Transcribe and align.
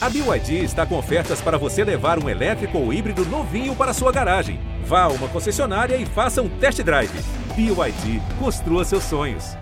A 0.00 0.08
BYD 0.08 0.62
está 0.62 0.86
com 0.86 0.96
ofertas 0.96 1.40
para 1.40 1.58
você 1.58 1.82
levar 1.82 2.22
um 2.22 2.28
elétrico 2.28 2.78
ou 2.78 2.92
híbrido 2.92 3.24
novinho 3.26 3.74
para 3.74 3.92
sua 3.92 4.12
garagem. 4.12 4.60
Vá 4.84 5.02
a 5.02 5.08
uma 5.08 5.26
concessionária 5.26 5.96
e 5.96 6.06
faça 6.06 6.40
um 6.40 6.48
test 6.48 6.80
drive. 6.82 7.10
BYD, 7.56 8.22
construa 8.38 8.84
seus 8.84 9.02
sonhos. 9.02 9.56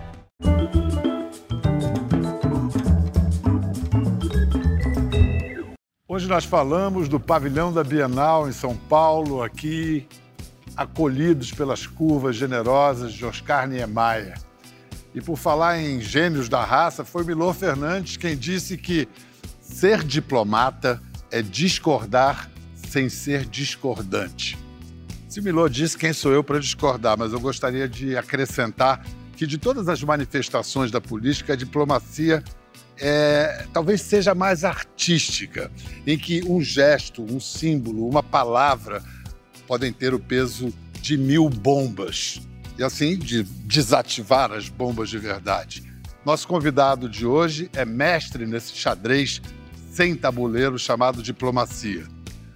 Hoje 6.07 6.27
nós 6.27 6.45
falamos 6.45 7.09
do 7.09 7.19
pavilhão 7.19 7.73
da 7.73 7.83
Bienal 7.83 8.47
em 8.47 8.51
São 8.51 8.75
Paulo, 8.75 9.41
aqui 9.41 10.07
acolhidos 10.75 11.51
pelas 11.51 11.87
curvas 11.87 12.35
generosas 12.35 13.11
de 13.11 13.25
Oscar 13.25 13.67
Niemeyer. 13.67 14.37
E 15.15 15.19
por 15.19 15.35
falar 15.35 15.79
em 15.79 15.99
gênios 15.99 16.47
da 16.47 16.63
raça, 16.63 17.03
foi 17.03 17.23
Milor 17.23 17.55
Fernandes 17.55 18.17
quem 18.17 18.37
disse 18.37 18.77
que 18.77 19.09
ser 19.73 20.03
diplomata 20.03 21.01
é 21.31 21.41
discordar 21.41 22.49
sem 22.73 23.09
ser 23.09 23.45
discordante. 23.45 24.57
Se 25.27 25.41
Milor 25.41 25.69
disse 25.69 25.97
quem 25.97 26.13
sou 26.13 26.31
eu 26.31 26.43
para 26.43 26.59
discordar, 26.59 27.17
mas 27.17 27.33
eu 27.33 27.39
gostaria 27.39 27.87
de 27.87 28.17
acrescentar 28.17 29.05
que 29.35 29.45
de 29.45 29.57
todas 29.57 29.87
as 29.87 30.01
manifestações 30.01 30.89
da 30.89 30.99
política, 30.99 31.53
a 31.53 31.55
diplomacia 31.55 32.43
é, 32.99 33.67
talvez 33.71 34.01
seja 34.01 34.33
mais 34.33 34.63
artística, 34.63 35.69
em 36.07 36.17
que 36.17 36.43
um 36.47 36.61
gesto, 36.61 37.21
um 37.21 37.39
símbolo, 37.39 38.09
uma 38.09 38.23
palavra 38.23 39.03
podem 39.67 39.93
ter 39.93 40.13
o 40.13 40.19
peso 40.19 40.73
de 41.01 41.17
mil 41.17 41.49
bombas 41.49 42.41
e 42.79 42.83
assim 42.83 43.17
de 43.17 43.43
desativar 43.43 44.51
as 44.51 44.69
bombas 44.69 45.09
de 45.09 45.19
verdade. 45.19 45.83
Nosso 46.25 46.47
convidado 46.47 47.07
de 47.07 47.25
hoje 47.25 47.69
é 47.73 47.85
mestre 47.85 48.45
nesse 48.45 48.75
xadrez 48.75 49.41
sem 49.97 50.13
tabuleiro 50.15 50.77
chamado 50.77 51.23
diplomacia. 51.23 52.05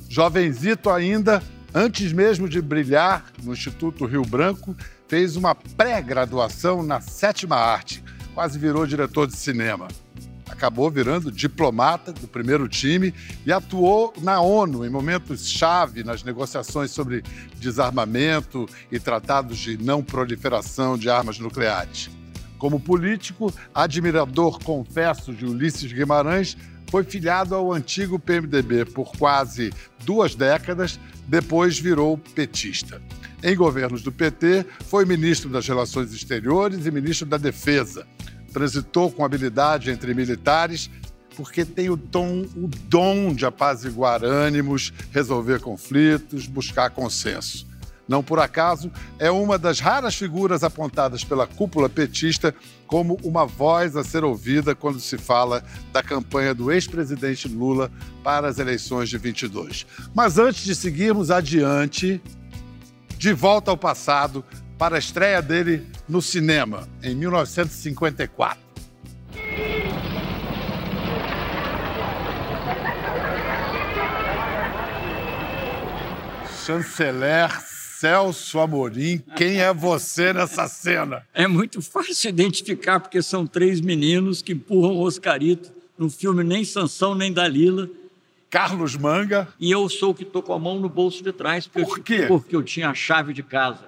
Jovenzito 0.08 0.92
ainda, 0.92 1.42
antes 1.74 2.14
mesmo 2.14 2.48
de 2.48 2.62
brilhar 2.62 3.26
no 3.42 3.54
Instituto 3.54 4.06
Rio 4.06 4.22
Branco, 4.22 4.76
fez 5.08 5.36
uma 5.36 5.56
pré-graduação 5.56 6.84
na 6.84 7.02
sétima 7.02 7.56
arte, 7.56 8.04
quase 8.36 8.60
virou 8.60 8.86
diretor 8.86 9.26
de 9.26 9.36
cinema 9.36 9.88
acabou 10.48 10.92
virando 10.92 11.32
diplomata 11.32 12.12
do 12.12 12.28
primeiro 12.28 12.68
time 12.68 13.14
e 13.46 13.54
atuou 13.54 14.14
na 14.22 14.42
ONU 14.42 14.86
em 14.86 14.90
momentos 14.90 15.48
chave 15.48 16.04
nas 16.04 16.24
negociações 16.24 16.92
sobre 16.92 17.24
desarmamento 17.56 18.68
e 18.92 19.00
tratados 19.00 19.58
de 19.58 19.82
não 19.82 20.04
proliferação 20.04 20.98
de 20.98 21.10
armas 21.10 21.40
nucleares. 21.40 22.10
Como 22.60 22.82
político, 22.82 23.52
admirador 23.74 24.60
confesso 24.60 25.34
de 25.34 25.46
Ulisses 25.46 25.94
Guimarães, 25.94 26.58
foi 26.92 27.04
filiado 27.04 27.56
ao 27.56 27.74
antigo 27.74 28.20
PMDB 28.20 28.86
por 28.86 29.12
quase 29.18 29.74
duas 30.06 30.36
décadas, 30.36 31.00
depois 31.28 31.80
virou 31.80 32.18
petista. 32.18 33.02
Em 33.42 33.56
governos 33.56 34.04
do 34.04 34.12
PT, 34.12 34.66
foi 34.86 35.06
ministro 35.06 35.50
das 35.50 35.68
Relações 35.68 36.14
Exteriores 36.14 36.86
e 36.86 36.92
ministro 36.92 37.26
da 37.26 37.38
Defesa 37.38 38.06
transitou 38.52 39.12
com 39.12 39.26
habilidade 39.26 39.90
entre 39.90 40.14
militares, 40.14 40.90
porque 41.36 41.64
tem 41.66 41.90
o 41.90 41.96
dom, 41.96 42.42
o 42.56 42.68
dom 42.68 43.34
de 43.34 43.46
apaziguar 43.46 44.24
ânimos, 44.24 44.94
resolver 45.12 45.60
conflitos, 45.62 46.46
buscar 46.46 46.90
consenso. 46.90 47.66
Não 48.12 48.22
por 48.22 48.40
acaso, 48.40 48.92
é 49.18 49.32
uma 49.32 49.58
das 49.58 49.80
raras 49.80 50.16
figuras 50.16 50.66
apontadas 50.66 51.24
pela 51.24 51.48
cúpula 51.48 51.88
petista 51.88 52.54
como 52.86 53.18
uma 53.24 53.46
voz 53.46 53.96
a 53.96 54.04
ser 54.04 54.26
ouvida 54.26 54.76
quando 54.76 55.00
se 55.00 55.18
fala 55.18 55.64
da 55.94 56.04
campanha 56.04 56.54
do 56.54 56.70
ex-presidente 56.70 57.48
Lula 57.48 57.90
para 58.22 58.50
as 58.50 58.60
eleições 58.60 59.08
de 59.08 59.18
22. 59.18 59.88
Mas 60.14 60.38
antes 60.38 60.66
de 60.66 60.76
seguirmos 60.76 61.32
adiante, 61.32 62.22
de 63.18 63.32
volta 63.32 63.72
ao 63.72 63.78
passado, 63.78 64.44
para 64.78 64.98
a 64.98 65.00
estreia 65.00 65.42
dele 65.42 65.88
no 66.06 66.22
cinema, 66.22 66.90
em 67.02 67.16
1954. 67.16 68.60
Chanceler 76.66 77.71
Celso 78.02 78.60
Amorim, 78.60 79.20
quem 79.36 79.62
é 79.62 79.72
você 79.72 80.34
nessa 80.34 80.68
cena? 80.68 81.24
É 81.36 81.46
muito 81.46 81.84
fácil 81.84 82.30
identificar, 82.30 83.00
porque 83.00 83.22
são 83.22 83.46
três 83.46 83.80
meninos 83.80 84.42
que 84.42 84.54
empurram 84.54 84.96
o 84.96 85.02
Oscarito 85.02 85.72
no 86.00 86.10
filme 86.10 86.44
Nem 86.44 86.66
Sansão 86.66 87.14
nem 87.14 87.32
Dalila 87.32 87.88
Carlos 88.50 88.96
Manga. 88.98 89.48
E 89.60 89.70
eu 89.70 89.88
sou 89.88 90.10
o 90.10 90.14
que 90.16 90.24
estou 90.24 90.42
com 90.42 90.52
a 90.52 90.58
mão 90.58 90.80
no 90.80 90.90
bolso 90.90 91.24
de 91.24 91.32
trás. 91.32 91.68
Por 91.68 91.82
eu, 91.82 92.04
quê? 92.04 92.26
Porque 92.28 92.56
eu 92.56 92.64
tinha 92.64 92.90
a 92.90 92.96
chave 92.96 93.34
de 93.34 93.44
casa. 93.44 93.86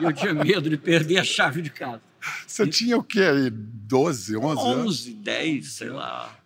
e 0.00 0.02
eu 0.02 0.12
tinha 0.12 0.34
medo 0.34 0.68
de 0.68 0.76
perder 0.76 1.18
a 1.18 1.24
chave 1.24 1.62
de 1.62 1.70
casa. 1.70 2.02
Você 2.44 2.64
e... 2.64 2.68
tinha 2.68 2.98
o 2.98 3.02
quê 3.04 3.20
aí? 3.20 3.48
12, 3.48 4.38
11 4.38 4.60
anos? 4.60 5.06
11, 5.06 5.14
10, 5.14 5.68
sei 5.68 5.90
lá. 5.90 6.36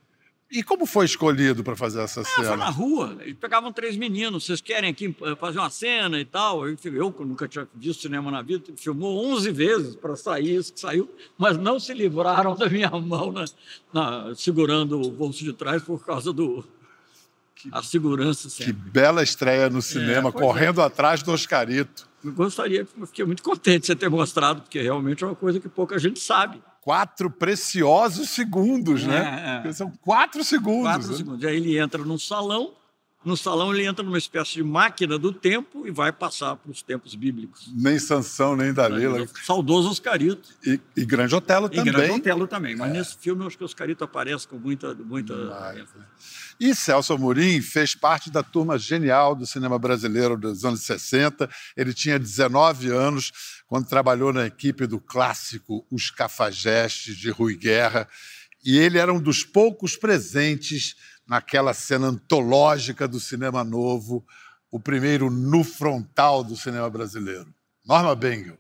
E 0.51 0.63
como 0.63 0.87
foi 0.87 1.07
escolhido 1.07 1.65
para 1.65 1.75
fazer 1.75 2.01
essa 2.01 2.21
ah, 2.21 2.25
cena? 2.25 2.49
Foi 2.49 2.57
na 2.57 2.69
rua. 2.69 3.17
Eles 3.21 3.37
pegavam 3.39 3.73
três 3.73 3.97
meninos. 3.97 4.47
Vocês 4.47 4.61
querem 4.61 4.91
aqui 4.91 5.15
eh, 5.23 5.35
fazer 5.35 5.59
uma 5.59 5.71
cena 5.71 6.21
e 6.21 6.25
tal? 6.25 6.67
Eu, 6.69 7.15
nunca 7.21 7.49
tinha 7.49 7.67
visto 7.75 8.03
cinema 8.03 8.31
na 8.31 8.43
vida, 8.43 8.73
filmou 8.77 9.27
11 9.35 9.51
vezes 9.51 9.97
para 9.97 10.15
sair 10.15 10.55
isso 10.55 10.73
que 10.73 10.81
saiu, 10.81 11.11
mas 11.37 11.59
não 11.59 11.81
se 11.81 11.93
livraram 11.93 12.55
da 12.55 12.69
minha 12.69 12.91
mão 12.91 13.33
na, 13.33 13.45
na, 13.93 14.35
segurando 14.37 15.01
o 15.01 15.11
bolso 15.11 15.43
de 15.43 15.53
trás 15.53 15.83
por 15.83 16.05
causa 16.05 16.33
do, 16.33 16.65
que, 17.57 17.69
a 17.73 17.83
segurança 17.83 18.49
sempre. 18.49 18.67
Que 18.67 18.73
bela 18.73 19.23
estreia 19.23 19.69
no 19.69 19.83
cinema, 19.83 20.29
é, 20.29 20.33
correndo 20.33 20.81
é. 20.81 20.85
atrás 20.85 21.23
do 21.23 21.33
Oscarito. 21.33 22.09
Eu 22.25 22.33
gostaria, 22.33 22.87
fiquei 23.07 23.25
muito 23.25 23.43
contente 23.43 23.81
de 23.81 23.87
você 23.87 23.97
ter 23.97 24.09
mostrado, 24.09 24.63
porque 24.63 24.81
realmente 24.81 25.25
é 25.25 25.27
uma 25.27 25.37
coisa 25.37 25.59
que 25.59 25.69
pouca 25.69 25.99
gente 25.99 26.21
sabe. 26.21 26.63
Quatro 26.87 27.29
preciosos 27.29 28.31
segundos, 28.31 29.03
né? 29.03 29.17
é, 29.17 29.21
né? 29.21 29.63
É. 29.67 29.73
São 29.73 29.91
quatro 30.01 30.45
segundos. 30.45 30.85
Quatro 30.85 31.11
né? 31.11 31.17
segundos. 31.17 31.45
Aí 31.45 31.57
ele 31.57 31.77
entra 31.77 32.05
num 32.05 32.17
salão, 32.17 32.75
no 33.25 33.37
salão 33.37 33.75
ele 33.75 33.85
entra 33.85 34.05
numa 34.05 34.17
espécie 34.17 34.53
de 34.53 34.63
máquina 34.63 35.19
do 35.19 35.33
tempo 35.33 35.85
e 35.85 35.91
vai 35.91 36.13
passar 36.13 36.55
para 36.55 36.71
os 36.71 36.83
tempos 36.83 37.17
bíblicos. 37.17 37.69
Nem 37.75 37.99
Sansão, 37.99 38.55
nem 38.55 38.73
Dalila. 38.73 39.27
Saudoso 39.45 39.91
Oscarito. 39.91 40.49
E, 40.65 40.79
e 40.97 41.05
Grande 41.05 41.35
Otelo 41.35 41.69
também. 41.69 41.89
E 41.89 41.93
Grande 41.93 42.13
Otelo 42.13 42.47
também. 42.47 42.77
Mas 42.77 42.91
é. 42.91 42.93
nesse 42.93 43.17
filme 43.17 43.43
eu 43.43 43.49
acho 43.49 43.57
que 43.59 43.65
o 43.65 43.67
Oscarito 43.67 44.05
aparece 44.05 44.47
com 44.47 44.57
muita... 44.57 44.95
muita 44.95 45.35
e 46.59 46.75
Celso 46.75 47.13
Amorim 47.13 47.61
fez 47.61 47.95
parte 47.95 48.31
da 48.31 48.43
turma 48.43 48.79
genial 48.79 49.35
do 49.35 49.47
cinema 49.47 49.79
brasileiro 49.79 50.39
dos 50.39 50.65
anos 50.65 50.83
60. 50.83 51.51
Ele 51.77 51.93
tinha 51.93 52.19
19 52.19 52.91
anos 52.91 53.33
quando 53.67 53.89
trabalhou 53.89 54.33
na 54.33 54.47
equipe 54.47 54.87
do 54.87 55.01
clássico 55.01 55.87
Os 55.91 56.11
Cafajestes, 56.11 57.17
de 57.17 57.31
Rui 57.31 57.57
Guerra. 57.57 58.09
E 58.65 58.79
ele 58.79 58.99
era 58.99 59.13
um 59.13 59.21
dos 59.21 59.45
poucos 59.45 59.97
presentes 59.97 60.95
naquela 61.27 61.75
cena 61.75 62.07
antológica 62.09 63.09
do 63.09 63.19
cinema 63.19 63.65
novo, 63.65 64.25
o 64.71 64.79
primeiro 64.79 65.31
nu 65.31 65.65
frontal 65.65 66.45
do 66.45 66.57
cinema 66.57 66.89
brasileiro. 66.89 67.53
Norma 67.85 68.15
Bengel. 68.15 68.59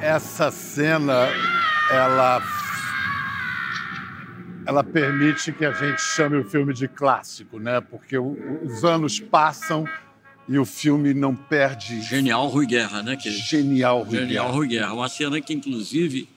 Essa 0.00 0.50
cena, 0.50 1.28
ela 1.90 2.40
ela 4.66 4.82
permite 4.82 5.52
que 5.52 5.64
a 5.64 5.72
gente 5.72 6.00
chame 6.00 6.36
o 6.36 6.44
filme 6.44 6.74
de 6.74 6.88
clássico, 6.88 7.58
né? 7.58 7.80
Porque 7.80 8.18
os 8.18 8.84
anos 8.84 9.20
passam 9.20 9.86
e 10.48 10.58
o 10.58 10.64
filme 10.64 11.14
não 11.14 11.34
perde. 11.34 12.02
Genial 12.02 12.46
Rui 12.48 12.66
Guerra, 12.66 13.02
né? 13.02 13.16
Que... 13.16 13.30
Genial 13.30 14.02
Rui 14.02 14.18
Genial 14.18 14.46
Guerra. 14.46 14.56
Rui 14.56 14.68
Guerra. 14.68 14.92
Uma 14.94 15.08
cena 15.08 15.40
que, 15.40 15.54
inclusive, 15.54 16.28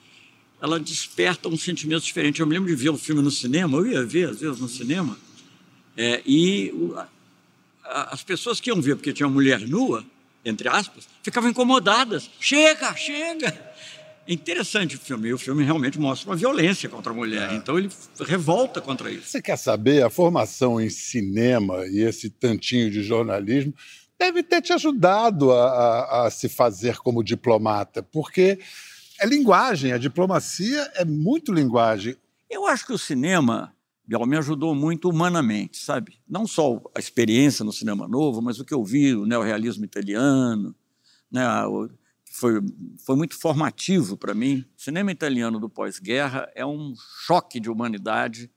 ela 0.62 0.78
desperta 0.78 1.48
um 1.48 1.56
sentimento 1.56 2.04
diferente. 2.04 2.40
Eu 2.40 2.46
me 2.46 2.54
lembro 2.54 2.68
de 2.68 2.76
ver 2.76 2.90
o 2.90 2.98
filme 2.98 3.20
no 3.20 3.30
cinema, 3.30 3.78
eu 3.78 3.86
ia 3.86 4.04
ver, 4.04 4.28
às 4.28 4.40
vezes, 4.40 4.60
no 4.60 4.68
cinema, 4.68 5.16
é, 5.96 6.22
e 6.24 6.70
o, 6.72 6.96
a, 7.84 8.14
as 8.14 8.22
pessoas 8.22 8.60
que 8.60 8.70
iam 8.70 8.80
ver, 8.80 8.96
porque 8.96 9.12
tinha 9.12 9.26
uma 9.26 9.34
mulher 9.34 9.60
nua, 9.60 10.04
entre 10.44 10.68
aspas, 10.68 11.08
ficavam 11.22 11.50
incomodadas. 11.50 12.30
Chega, 12.38 12.94
chega! 12.94 13.70
É 14.30 14.32
interessante 14.32 14.94
o 14.94 14.98
filme. 14.98 15.28
E 15.28 15.32
o 15.32 15.38
filme 15.38 15.64
realmente 15.64 15.98
mostra 15.98 16.30
uma 16.30 16.36
violência 16.36 16.88
contra 16.88 17.12
a 17.12 17.14
mulher. 17.14 17.50
É. 17.50 17.56
Então 17.56 17.76
ele 17.76 17.90
revolta 18.20 18.80
contra 18.80 19.10
isso. 19.10 19.26
Você 19.26 19.42
quer 19.42 19.56
saber? 19.56 20.04
A 20.04 20.08
formação 20.08 20.80
em 20.80 20.88
cinema 20.88 21.84
e 21.88 21.98
esse 21.98 22.30
tantinho 22.30 22.88
de 22.92 23.02
jornalismo 23.02 23.74
deve 24.16 24.44
ter 24.44 24.62
te 24.62 24.72
ajudado 24.72 25.50
a, 25.50 25.64
a, 25.64 26.26
a 26.26 26.30
se 26.30 26.48
fazer 26.48 26.98
como 26.98 27.24
diplomata, 27.24 28.04
porque 28.04 28.60
é 29.18 29.26
linguagem, 29.26 29.92
a 29.92 29.98
diplomacia 29.98 30.88
é 30.94 31.04
muito 31.04 31.52
linguagem. 31.52 32.14
Eu 32.48 32.68
acho 32.68 32.86
que 32.86 32.92
o 32.92 32.98
cinema 32.98 33.74
Bial, 34.06 34.26
me 34.26 34.36
ajudou 34.36 34.74
muito 34.74 35.08
humanamente, 35.08 35.78
sabe? 35.78 36.18
Não 36.28 36.46
só 36.46 36.80
a 36.94 37.00
experiência 37.00 37.64
no 37.64 37.72
cinema 37.72 38.06
novo, 38.06 38.40
mas 38.40 38.60
o 38.60 38.64
que 38.64 38.74
eu 38.74 38.84
vi, 38.84 39.14
o 39.14 39.26
neorrealismo 39.26 39.84
italiano, 39.84 40.74
né? 41.30 41.44
Foi, 42.40 42.60
foi 43.04 43.16
muito 43.16 43.38
formativo 43.38 44.16
para 44.16 44.34
mim. 44.34 44.64
O 44.76 44.82
cinema 44.82 45.12
italiano 45.12 45.60
do 45.60 45.68
pós-guerra 45.68 46.50
é 46.54 46.64
um 46.64 46.94
choque 47.26 47.60
de 47.60 47.68
humanidade 47.68 48.50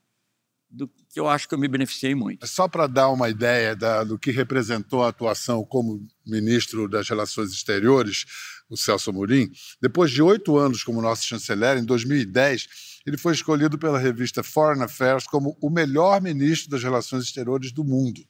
do 0.69 0.87
que 0.87 1.19
eu 1.19 1.27
acho 1.27 1.47
que 1.47 1.53
eu 1.53 1.59
me 1.59 1.67
beneficiei 1.67 2.15
muito. 2.15 2.47
Só 2.47 2.67
para 2.67 2.87
dar 2.87 3.09
uma 3.09 3.29
ideia 3.29 3.75
da, 3.75 4.03
do 4.03 4.17
que 4.17 4.31
representou 4.31 5.03
a 5.03 5.09
atuação 5.09 5.63
como 5.63 6.01
ministro 6.25 6.87
das 6.89 7.07
Relações 7.07 7.51
Exteriores, 7.51 8.25
o 8.67 8.75
Celso 8.75 9.11
Amorim, 9.11 9.51
depois 9.79 10.09
de 10.09 10.21
oito 10.21 10.57
anos 10.57 10.83
como 10.83 11.01
nosso 11.01 11.25
chanceler, 11.25 11.77
em 11.77 11.85
2010 11.85 12.67
ele 13.05 13.17
foi 13.17 13.33
escolhido 13.33 13.77
pela 13.77 13.99
revista 13.99 14.41
Foreign 14.41 14.83
Affairs 14.83 15.25
como 15.25 15.57
o 15.61 15.69
melhor 15.69 16.21
ministro 16.21 16.69
das 16.69 16.81
Relações 16.81 17.25
Exteriores 17.25 17.71
do 17.71 17.83
mundo. 17.83 18.21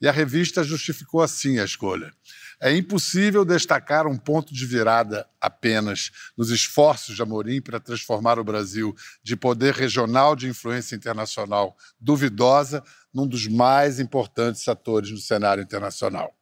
E 0.00 0.08
a 0.08 0.12
revista 0.12 0.64
justificou 0.64 1.20
assim 1.20 1.58
a 1.58 1.64
escolha. 1.64 2.12
É 2.58 2.74
impossível 2.74 3.44
destacar 3.44 4.06
um 4.06 4.16
ponto 4.16 4.52
de 4.54 4.64
virada 4.66 5.28
apenas 5.40 6.10
nos 6.36 6.50
esforços 6.50 7.16
de 7.16 7.22
Amorim 7.22 7.60
para 7.60 7.78
transformar 7.78 8.38
o 8.38 8.44
Brasil 8.44 8.94
de 9.22 9.36
poder 9.36 9.74
regional 9.74 10.34
de 10.34 10.48
influência 10.48 10.96
internacional 10.96 11.76
duvidosa 11.98 12.82
num 13.12 13.26
dos 13.26 13.46
mais 13.46 14.00
importantes 14.00 14.66
atores 14.68 15.10
no 15.10 15.18
cenário 15.18 15.62
internacional. 15.62 16.34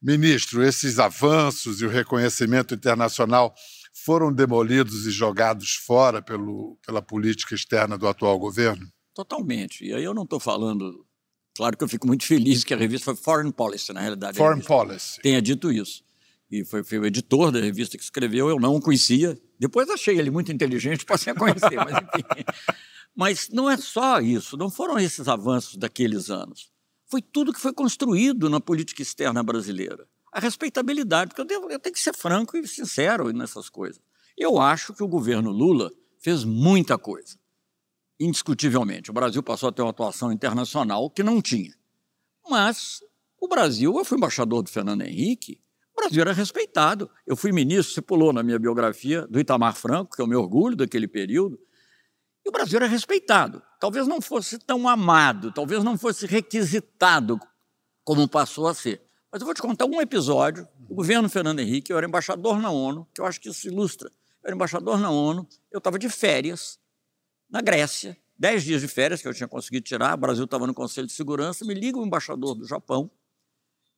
Ministro, 0.00 0.62
esses 0.62 0.98
avanços 0.98 1.80
e 1.80 1.86
o 1.86 1.88
reconhecimento 1.88 2.74
internacional 2.74 3.54
foram 3.92 4.32
demolidos 4.32 5.06
e 5.06 5.10
jogados 5.10 5.74
fora 5.74 6.22
pelo, 6.22 6.78
pela 6.86 7.02
política 7.02 7.54
externa 7.54 7.98
do 7.98 8.06
atual 8.06 8.38
governo? 8.38 8.86
Totalmente. 9.12 9.84
E 9.84 9.92
aí 9.92 10.04
eu 10.04 10.14
não 10.14 10.22
estou 10.22 10.38
falando. 10.38 11.04
Claro 11.58 11.76
que 11.76 11.82
eu 11.82 11.88
fico 11.88 12.06
muito 12.06 12.24
feliz 12.24 12.62
que 12.62 12.72
a 12.72 12.76
revista 12.76 13.06
foi 13.06 13.16
Foreign 13.16 13.50
Policy, 13.50 13.92
na 13.92 14.00
realidade. 14.00 14.38
Foreign 14.38 14.62
Policy. 14.62 15.20
Tenha 15.20 15.42
dito 15.42 15.72
isso. 15.72 16.04
E 16.48 16.64
foi, 16.64 16.84
foi, 16.84 17.00
o 17.00 17.04
editor 17.04 17.50
da 17.50 17.58
revista 17.58 17.98
que 17.98 18.04
escreveu, 18.04 18.48
eu 18.48 18.60
não 18.60 18.76
o 18.76 18.80
conhecia. 18.80 19.36
Depois 19.58 19.90
achei 19.90 20.16
ele 20.16 20.30
muito 20.30 20.52
inteligente, 20.52 21.04
passei 21.04 21.32
a 21.32 21.36
conhecer, 21.36 21.74
mas 21.74 21.96
enfim. 21.96 22.44
Mas 23.12 23.48
não 23.48 23.68
é 23.68 23.76
só 23.76 24.20
isso, 24.20 24.56
não 24.56 24.70
foram 24.70 25.00
esses 25.00 25.26
avanços 25.26 25.76
daqueles 25.76 26.30
anos. 26.30 26.70
Foi 27.10 27.20
tudo 27.20 27.52
que 27.52 27.60
foi 27.60 27.72
construído 27.72 28.48
na 28.48 28.60
política 28.60 29.02
externa 29.02 29.42
brasileira 29.42 30.06
a 30.32 30.38
respeitabilidade, 30.38 31.30
porque 31.30 31.40
eu, 31.40 31.44
devo, 31.44 31.70
eu 31.72 31.80
tenho 31.80 31.94
que 31.94 32.00
ser 32.00 32.14
franco 32.14 32.56
e 32.56 32.68
sincero 32.68 33.32
nessas 33.32 33.68
coisas. 33.68 34.00
Eu 34.36 34.60
acho 34.60 34.94
que 34.94 35.02
o 35.02 35.08
governo 35.08 35.50
Lula 35.50 35.90
fez 36.20 36.44
muita 36.44 36.96
coisa, 36.96 37.36
indiscutivelmente. 38.18 39.10
O 39.10 39.14
Brasil 39.14 39.42
passou 39.42 39.68
a 39.68 39.72
ter 39.72 39.82
uma 39.82 39.90
atuação 39.90 40.32
internacional 40.32 41.10
que 41.10 41.22
não 41.22 41.40
tinha. 41.40 41.74
Mas 42.48 43.02
o 43.40 43.48
Brasil, 43.48 43.96
eu 43.96 44.04
fui 44.04 44.16
embaixador 44.16 44.62
do 44.62 44.70
Fernando 44.70 45.02
Henrique, 45.02 45.60
o 45.96 46.00
Brasil 46.00 46.20
era 46.20 46.32
respeitado. 46.32 47.10
Eu 47.26 47.36
fui 47.36 47.52
ministro, 47.52 47.94
você 47.94 48.02
pulou 48.02 48.32
na 48.32 48.42
minha 48.42 48.58
biografia, 48.58 49.26
do 49.26 49.38
Itamar 49.38 49.74
Franco, 49.74 50.14
que 50.14 50.22
é 50.22 50.24
o 50.24 50.28
meu 50.28 50.40
orgulho 50.40 50.76
daquele 50.76 51.08
período, 51.08 51.58
e 52.44 52.48
o 52.48 52.52
Brasil 52.52 52.78
era 52.78 52.86
respeitado. 52.86 53.62
Talvez 53.78 54.06
não 54.06 54.20
fosse 54.20 54.58
tão 54.58 54.88
amado, 54.88 55.52
talvez 55.52 55.84
não 55.84 55.98
fosse 55.98 56.26
requisitado 56.26 57.38
como 58.04 58.26
passou 58.26 58.66
a 58.66 58.74
ser. 58.74 59.02
Mas 59.30 59.42
eu 59.42 59.44
vou 59.44 59.54
te 59.54 59.60
contar 59.60 59.84
um 59.84 60.00
episódio 60.00 60.66
do 60.78 60.94
governo 60.94 61.28
Fernando 61.28 61.60
Henrique. 61.60 61.92
Eu 61.92 61.98
era 61.98 62.06
embaixador 62.06 62.58
na 62.58 62.70
ONU, 62.70 63.06
que 63.14 63.20
eu 63.20 63.26
acho 63.26 63.38
que 63.38 63.50
isso 63.50 63.66
ilustra. 63.66 64.08
Eu 64.42 64.46
era 64.48 64.54
embaixador 64.54 64.98
na 64.98 65.10
ONU, 65.10 65.46
eu 65.70 65.78
estava 65.78 65.98
de 65.98 66.08
férias 66.08 66.78
na 67.50 67.60
Grécia, 67.60 68.16
dez 68.38 68.62
dias 68.62 68.80
de 68.80 68.88
férias 68.88 69.22
que 69.22 69.28
eu 69.28 69.34
tinha 69.34 69.48
conseguido 69.48 69.84
tirar. 69.84 70.14
O 70.14 70.20
Brasil 70.20 70.44
estava 70.44 70.66
no 70.66 70.74
Conselho 70.74 71.06
de 71.06 71.12
Segurança. 71.12 71.64
Me 71.64 71.74
liga 71.74 71.98
o 71.98 72.04
embaixador 72.04 72.54
do 72.54 72.66
Japão, 72.66 73.10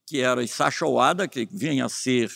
que 0.06 0.20
era 0.20 0.42
Isashi 0.42 0.84
que 1.30 1.48
vinha 1.50 1.84
a 1.84 1.88
ser. 1.88 2.30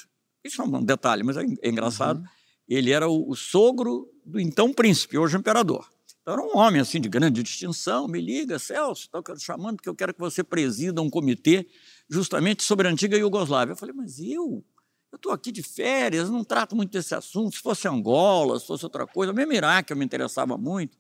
Isso 0.45 0.61
é 0.61 0.65
um 0.65 0.85
detalhe, 0.85 1.23
mas 1.23 1.37
é, 1.37 1.45
é 1.63 1.69
engraçado. 1.71 2.19
Uhum. 2.19 2.27
Ele 2.69 2.91
era 2.91 3.09
o, 3.09 3.31
o 3.31 3.35
sogro 3.35 4.11
do 4.25 4.41
então 4.41 4.73
príncipe, 4.73 5.17
hoje 5.19 5.37
imperador. 5.37 5.89
Então, 6.23 6.35
era 6.35 6.43
um 6.43 6.57
homem 6.57 6.81
assim 6.81 7.01
de 7.01 7.09
grande 7.09 7.43
distinção. 7.43 8.09
Me 8.09 8.21
liga, 8.21 8.59
Celso, 8.59 9.05
estou 9.05 9.23
chamando 9.39 9.77
porque 9.77 9.89
eu 9.89 9.95
quero 9.95 10.15
que 10.15 10.21
você 10.21 10.43
presida 10.43 11.03
um 11.03 11.11
comitê 11.11 11.69
justamente 12.09 12.63
sobre 12.63 12.89
a 12.89 12.91
antiga 12.91 13.17
Iugoslávia. 13.17 13.73
Eu 13.73 13.77
falei, 13.77 13.95
mas 13.95 14.19
eu? 14.19 14.65
Eu 15.13 15.17
estou 15.17 15.33
aqui 15.33 15.53
de 15.53 15.63
férias, 15.63 16.31
não 16.31 16.43
trato 16.43 16.75
muito 16.75 16.91
desse 16.91 17.15
assunto. 17.15 17.55
Se 17.55 17.63
fosse 17.63 17.87
Angola, 17.87 18.59
se 18.59 18.67
fosse 18.67 18.85
outra 18.85 19.07
coisa, 19.07 19.33
mesmo 19.33 19.53
Iraque 19.53 19.93
eu 19.93 19.97
me 19.97 20.05
interessava 20.05 20.57
muito. 20.57 20.97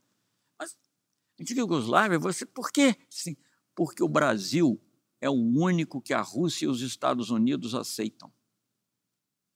Antiga 1.41 1.61
Iugoslávia, 1.61 2.19
você 2.19 2.47
por 2.47 2.71
quê? 2.71 2.97
Sim, 3.11 3.37
porque 3.75 4.03
o 4.03 4.09
Brasil 4.09 4.81
é 5.21 5.29
o 5.29 5.33
único 5.33 6.01
que 6.01 6.15
a 6.15 6.21
Rússia 6.21 6.67
e 6.67 6.69
os 6.69 6.81
Estados 6.81 7.31
Unidos 7.31 7.75
aceitam. 7.75 8.33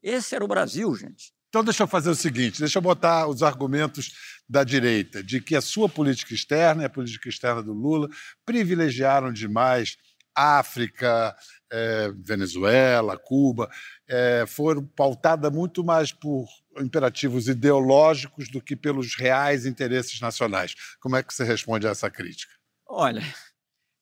Esse 0.02 0.34
era 0.34 0.44
o 0.44 0.48
Brasil, 0.48 0.94
gente. 0.94 1.32
Então, 1.48 1.64
deixa 1.64 1.82
eu 1.82 1.88
fazer 1.88 2.10
o 2.10 2.14
seguinte: 2.14 2.60
deixa 2.60 2.78
eu 2.78 2.82
botar 2.82 3.26
os 3.26 3.42
argumentos 3.42 4.40
da 4.48 4.64
direita, 4.64 5.22
de 5.22 5.40
que 5.40 5.56
a 5.56 5.60
sua 5.60 5.88
política 5.88 6.34
externa 6.34 6.82
e 6.82 6.86
a 6.86 6.90
política 6.90 7.28
externa 7.28 7.62
do 7.62 7.72
Lula 7.72 8.08
privilegiaram 8.44 9.32
demais 9.32 9.96
África, 10.34 11.36
é, 11.70 12.12
Venezuela, 12.16 13.18
Cuba, 13.18 13.68
é, 14.06 14.44
foram 14.46 14.86
pautadas 14.86 15.50
muito 15.50 15.82
mais 15.82 16.12
por 16.12 16.46
imperativos 16.80 17.48
ideológicos 17.48 18.48
do 18.48 18.60
que 18.60 18.76
pelos 18.76 19.14
reais 19.16 19.66
interesses 19.66 20.20
nacionais. 20.20 20.74
Como 21.00 21.16
é 21.16 21.22
que 21.22 21.32
você 21.32 21.44
responde 21.44 21.86
a 21.86 21.90
essa 21.90 22.10
crítica? 22.10 22.52
Olha, 22.86 23.22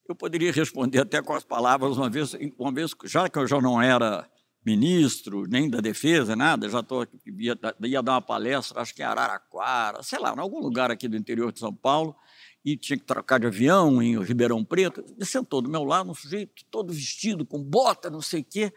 eu 0.08 0.14
poderia 0.14 0.52
responder 0.52 1.00
até 1.00 1.20
com 1.20 1.34
as 1.34 1.44
palavras, 1.44 1.96
uma 1.96 2.08
vez, 2.08 2.34
uma 2.58 2.72
vez 2.72 2.92
já 3.04 3.28
que 3.28 3.38
eu 3.38 3.46
já 3.46 3.60
não 3.60 3.80
era 3.80 4.28
ministro, 4.64 5.46
nem 5.48 5.70
da 5.70 5.80
defesa, 5.80 6.34
nada, 6.34 6.68
já 6.68 6.82
tô, 6.82 7.06
ia, 7.38 7.56
ia 7.84 8.02
dar 8.02 8.14
uma 8.14 8.22
palestra, 8.22 8.80
acho 8.80 8.92
que 8.92 9.00
em 9.00 9.04
Araraquara, 9.04 10.02
sei 10.02 10.18
lá, 10.18 10.34
em 10.34 10.40
algum 10.40 10.58
lugar 10.60 10.90
aqui 10.90 11.06
do 11.06 11.16
interior 11.16 11.52
de 11.52 11.60
São 11.60 11.72
Paulo, 11.72 12.16
e 12.64 12.76
tinha 12.76 12.98
que 12.98 13.04
trocar 13.04 13.38
de 13.38 13.46
avião 13.46 14.02
em 14.02 14.20
Ribeirão 14.20 14.64
Preto. 14.64 15.04
Sentou 15.22 15.62
do 15.62 15.70
meu 15.70 15.84
lado, 15.84 16.10
um 16.10 16.14
sujeito 16.14 16.64
todo 16.68 16.92
vestido, 16.92 17.46
com 17.46 17.62
bota, 17.62 18.10
não 18.10 18.20
sei 18.20 18.40
o 18.40 18.44
quê. 18.44 18.72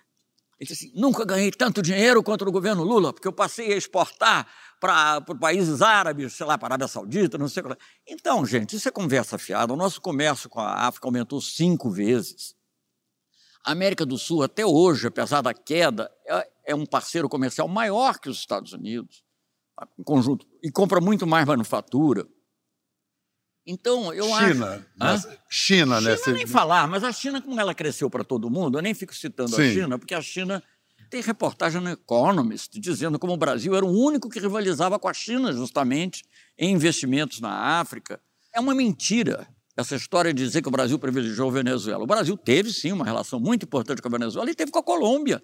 Ele 0.60 0.68
disse 0.68 0.88
assim: 0.88 1.00
nunca 1.00 1.24
ganhei 1.24 1.52
tanto 1.52 1.82
dinheiro 1.82 2.22
quanto 2.22 2.44
no 2.44 2.52
governo 2.52 2.84
Lula, 2.84 3.14
porque 3.14 3.28
eu 3.28 3.34
passei 3.34 3.72
a 3.74 3.78
exportar 3.78 4.46
para 4.80 5.22
países 5.22 5.82
árabes, 5.82 6.34
sei 6.34 6.46
lá, 6.46 6.58
para 6.58 6.68
a 6.68 6.70
Arábia 6.70 6.88
Saudita, 6.88 7.38
não 7.38 7.48
sei 7.48 7.64
o 7.64 7.70
que. 7.70 7.78
Então, 8.08 8.46
gente, 8.46 8.76
isso 8.76 8.88
é 8.88 8.92
conversa 8.92 9.38
fiada. 9.38 9.74
O 9.74 9.78
nosso 9.78 10.02
comércio 10.02 10.50
com 10.50 10.60
a 10.60 10.88
África 10.88 11.08
aumentou 11.08 11.42
cinco 11.42 11.90
vezes. 11.90 12.56
A 13.66 13.72
América 13.72 14.06
do 14.06 14.18
Sul, 14.18 14.44
até 14.44 14.66
hoje, 14.66 15.08
apesar 15.08 15.42
da 15.42 15.54
queda, 15.54 16.12
é, 16.26 16.50
é 16.68 16.76
um 16.76 16.86
parceiro 16.86 17.30
comercial 17.30 17.68
maior 17.68 18.20
que 18.20 18.30
os 18.30 18.38
Estados 18.38 18.74
Unidos, 18.74 19.24
em 19.98 20.04
conjunto, 20.04 20.46
e 20.64 20.72
compra 20.72 21.00
muito 21.00 21.28
mais 21.28 21.46
manufatura. 21.46 22.26
Então, 23.72 24.12
eu 24.12 24.26
China, 24.26 24.84
acho. 25.00 25.28
China, 25.28 25.38
China, 25.48 26.02
né? 26.02 26.18
China 26.18 26.38
nem 26.38 26.48
falar, 26.48 26.88
mas 26.88 27.04
a 27.04 27.12
China, 27.12 27.40
como 27.40 27.62
ela 27.62 27.76
cresceu 27.76 28.10
para 28.10 28.24
todo 28.24 28.50
mundo, 28.50 28.80
eu 28.80 28.82
nem 28.82 28.96
fico 28.96 29.16
citando 29.16 29.56
Sim. 29.56 29.62
a 29.62 29.74
China, 29.74 30.00
porque 30.00 30.16
a 30.16 30.22
China 30.24 30.64
tem 31.08 31.22
reportagem 31.22 31.80
no 31.80 31.92
Economist 31.92 32.80
dizendo 32.80 33.20
como 33.20 33.34
o 33.34 33.38
Brasil 33.38 33.76
era 33.76 33.86
o 33.86 33.92
único 33.92 34.28
que 34.28 34.40
rivalizava 34.40 34.98
com 34.98 35.08
a 35.08 35.14
China, 35.14 35.54
justamente, 35.54 36.24
em 36.58 36.74
investimentos 36.74 37.40
na 37.40 37.80
África. 37.80 38.20
É 38.52 38.60
uma 38.60 38.74
mentira 38.74 39.48
essa 39.78 39.96
história 39.96 40.34
de 40.34 40.44
dizer 40.44 40.64
que 40.64 40.68
o 40.68 40.72
Brasil 40.72 40.98
privilegiou 40.98 41.50
a 41.50 41.54
Venezuela. 41.54 42.04
O 42.04 42.08
Brasil 42.08 42.36
teve, 42.36 42.74
sim, 42.74 42.92
uma 42.92 43.06
relação 43.06 43.40
muito 43.40 43.66
importante 43.66 44.02
com 44.02 44.08
a 44.08 44.12
Venezuela 44.12 44.50
e 44.50 44.56
teve 44.56 44.72
com 44.72 44.80
a 44.80 44.84
Colômbia. 44.84 45.44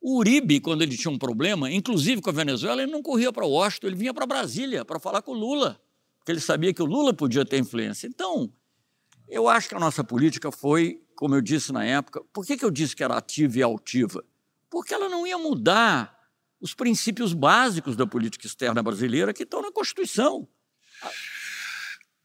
O 0.00 0.16
Uribe, 0.16 0.58
quando 0.58 0.80
ele 0.80 0.96
tinha 0.96 1.12
um 1.12 1.18
problema, 1.18 1.70
inclusive 1.70 2.22
com 2.22 2.30
a 2.30 2.32
Venezuela, 2.32 2.82
ele 2.82 2.90
não 2.90 3.02
corria 3.02 3.30
para 3.30 3.44
Washington, 3.44 3.88
ele 3.88 3.96
vinha 3.96 4.14
para 4.14 4.24
Brasília 4.24 4.86
para 4.86 4.98
falar 4.98 5.20
com 5.20 5.32
o 5.32 5.34
Lula 5.34 5.78
porque 6.28 6.32
ele 6.32 6.40
sabia 6.40 6.74
que 6.74 6.82
o 6.82 6.84
Lula 6.84 7.14
podia 7.14 7.42
ter 7.42 7.56
influência. 7.56 8.06
Então, 8.06 8.52
eu 9.26 9.48
acho 9.48 9.66
que 9.66 9.74
a 9.74 9.80
nossa 9.80 10.04
política 10.04 10.52
foi, 10.52 11.00
como 11.16 11.34
eu 11.34 11.40
disse 11.40 11.72
na 11.72 11.86
época, 11.86 12.22
por 12.34 12.44
que, 12.44 12.58
que 12.58 12.64
eu 12.66 12.70
disse 12.70 12.94
que 12.94 13.02
era 13.02 13.16
ativa 13.16 13.58
e 13.58 13.62
altiva? 13.62 14.22
Porque 14.68 14.92
ela 14.92 15.08
não 15.08 15.26
ia 15.26 15.38
mudar 15.38 16.14
os 16.60 16.74
princípios 16.74 17.32
básicos 17.32 17.96
da 17.96 18.06
política 18.06 18.46
externa 18.46 18.82
brasileira 18.82 19.32
que 19.32 19.44
estão 19.44 19.62
na 19.62 19.72
Constituição. 19.72 20.46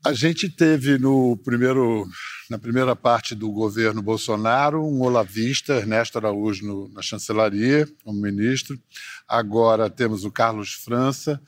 A 0.05 0.12
gente 0.12 0.50
teve 0.50 0.98
no 0.98 1.38
primeiro, 1.38 2.05
na 2.50 2.60
primeira 2.60 2.98
parte 2.98 3.33
do 3.33 3.50
governo 3.53 4.01
Bolsonaro 4.01 4.86
um 4.86 5.01
olavista, 5.01 5.75
Ernesto 5.75 6.17
Araújo, 6.17 6.65
no, 6.65 6.89
na 6.89 7.01
chancelaria, 7.01 7.88
como 8.03 8.19
ministro. 8.19 8.77
Agora 9.25 9.89
temos 9.89 10.25
o 10.25 10.31
Carlos 10.31 10.74
França 10.74 11.41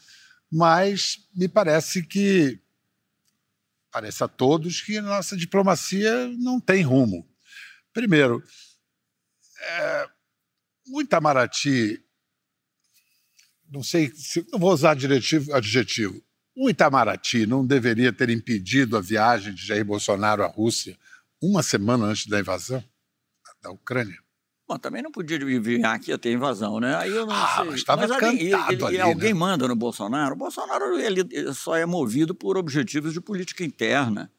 mas 0.52 1.28
me 1.36 1.48
parece 1.48 2.04
que 2.04 2.60
parece 3.92 4.24
a 4.24 4.28
todos 4.28 4.82
que 4.82 5.00
nossa 5.00 5.38
diplomacia 5.38 6.28
não 6.38 6.60
tem 6.60 6.82
rumo. 6.82 7.25
Primeiro, 7.94 8.44
é, 9.58 10.10
o 10.92 11.02
Itamaraty, 11.02 12.04
não 13.72 13.82
sei, 13.82 14.12
se, 14.14 14.46
não 14.52 14.60
vou 14.60 14.74
usar 14.74 14.92
adjetivo, 14.92 15.54
adjetivo, 15.54 16.22
O 16.58 16.70
Itamaraty 16.70 17.46
não 17.46 17.66
deveria 17.66 18.14
ter 18.14 18.30
impedido 18.30 18.96
a 18.96 19.02
viagem 19.02 19.54
de 19.54 19.66
Jair 19.66 19.84
Bolsonaro 19.84 20.44
à 20.44 20.48
Rússia 20.48 20.98
uma 21.42 21.62
semana 21.62 22.06
antes 22.06 22.28
da 22.28 22.40
invasão 22.40 22.84
da 23.62 23.72
Ucrânia? 23.72 24.25
Bom, 24.68 24.80
também 24.80 25.04
não 25.04 25.12
podia 25.12 25.38
vir 25.38 25.86
aqui 25.86 26.12
a 26.12 26.18
ter 26.18 26.34
invasão, 26.34 26.80
né? 26.80 26.96
Aí 26.96 27.12
eu 27.12 27.28
não 27.28 27.36
ah, 27.36 27.56
sei. 27.58 27.66
mas 27.66 27.76
estava 27.76 28.08
cantado 28.08 28.36
ele, 28.36 28.54
ali, 28.54 29.00
alguém 29.00 29.34
né? 29.34 29.40
manda 29.40 29.68
no 29.68 29.76
Bolsonaro. 29.76 30.34
O 30.34 30.38
Bolsonaro 30.38 31.00
ele, 31.00 31.22
ele 31.30 31.54
só 31.54 31.76
é 31.76 31.86
movido 31.86 32.34
por 32.34 32.58
objetivos 32.58 33.14
de 33.14 33.22
política 33.22 33.64
interna. 33.64 34.32